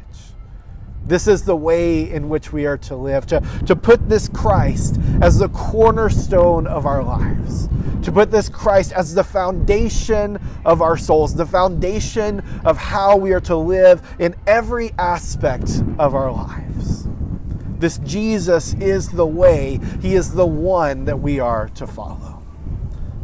This 1.04 1.26
is 1.26 1.42
the 1.42 1.56
way 1.56 2.11
in 2.11 2.28
which 2.28 2.52
we 2.52 2.66
are 2.66 2.76
to 2.78 2.96
live, 2.96 3.26
to, 3.26 3.40
to 3.66 3.74
put 3.74 4.08
this 4.08 4.28
Christ 4.28 4.98
as 5.22 5.38
the 5.38 5.48
cornerstone 5.48 6.66
of 6.66 6.84
our 6.84 7.02
lives, 7.02 7.68
to 8.02 8.12
put 8.12 8.30
this 8.30 8.48
Christ 8.48 8.92
as 8.92 9.14
the 9.14 9.24
foundation 9.24 10.38
of 10.64 10.82
our 10.82 10.96
souls, 10.96 11.34
the 11.34 11.46
foundation 11.46 12.40
of 12.64 12.76
how 12.76 13.16
we 13.16 13.32
are 13.32 13.40
to 13.40 13.56
live 13.56 14.06
in 14.18 14.34
every 14.46 14.92
aspect 14.98 15.82
of 15.98 16.14
our 16.14 16.30
lives. 16.30 17.08
This 17.78 17.98
Jesus 17.98 18.74
is 18.74 19.08
the 19.08 19.26
way, 19.26 19.80
He 20.02 20.14
is 20.14 20.34
the 20.34 20.46
one 20.46 21.04
that 21.04 21.20
we 21.20 21.40
are 21.40 21.68
to 21.70 21.87
follow. 21.87 22.42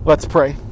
Let's 0.05 0.25
pray. 0.25 0.57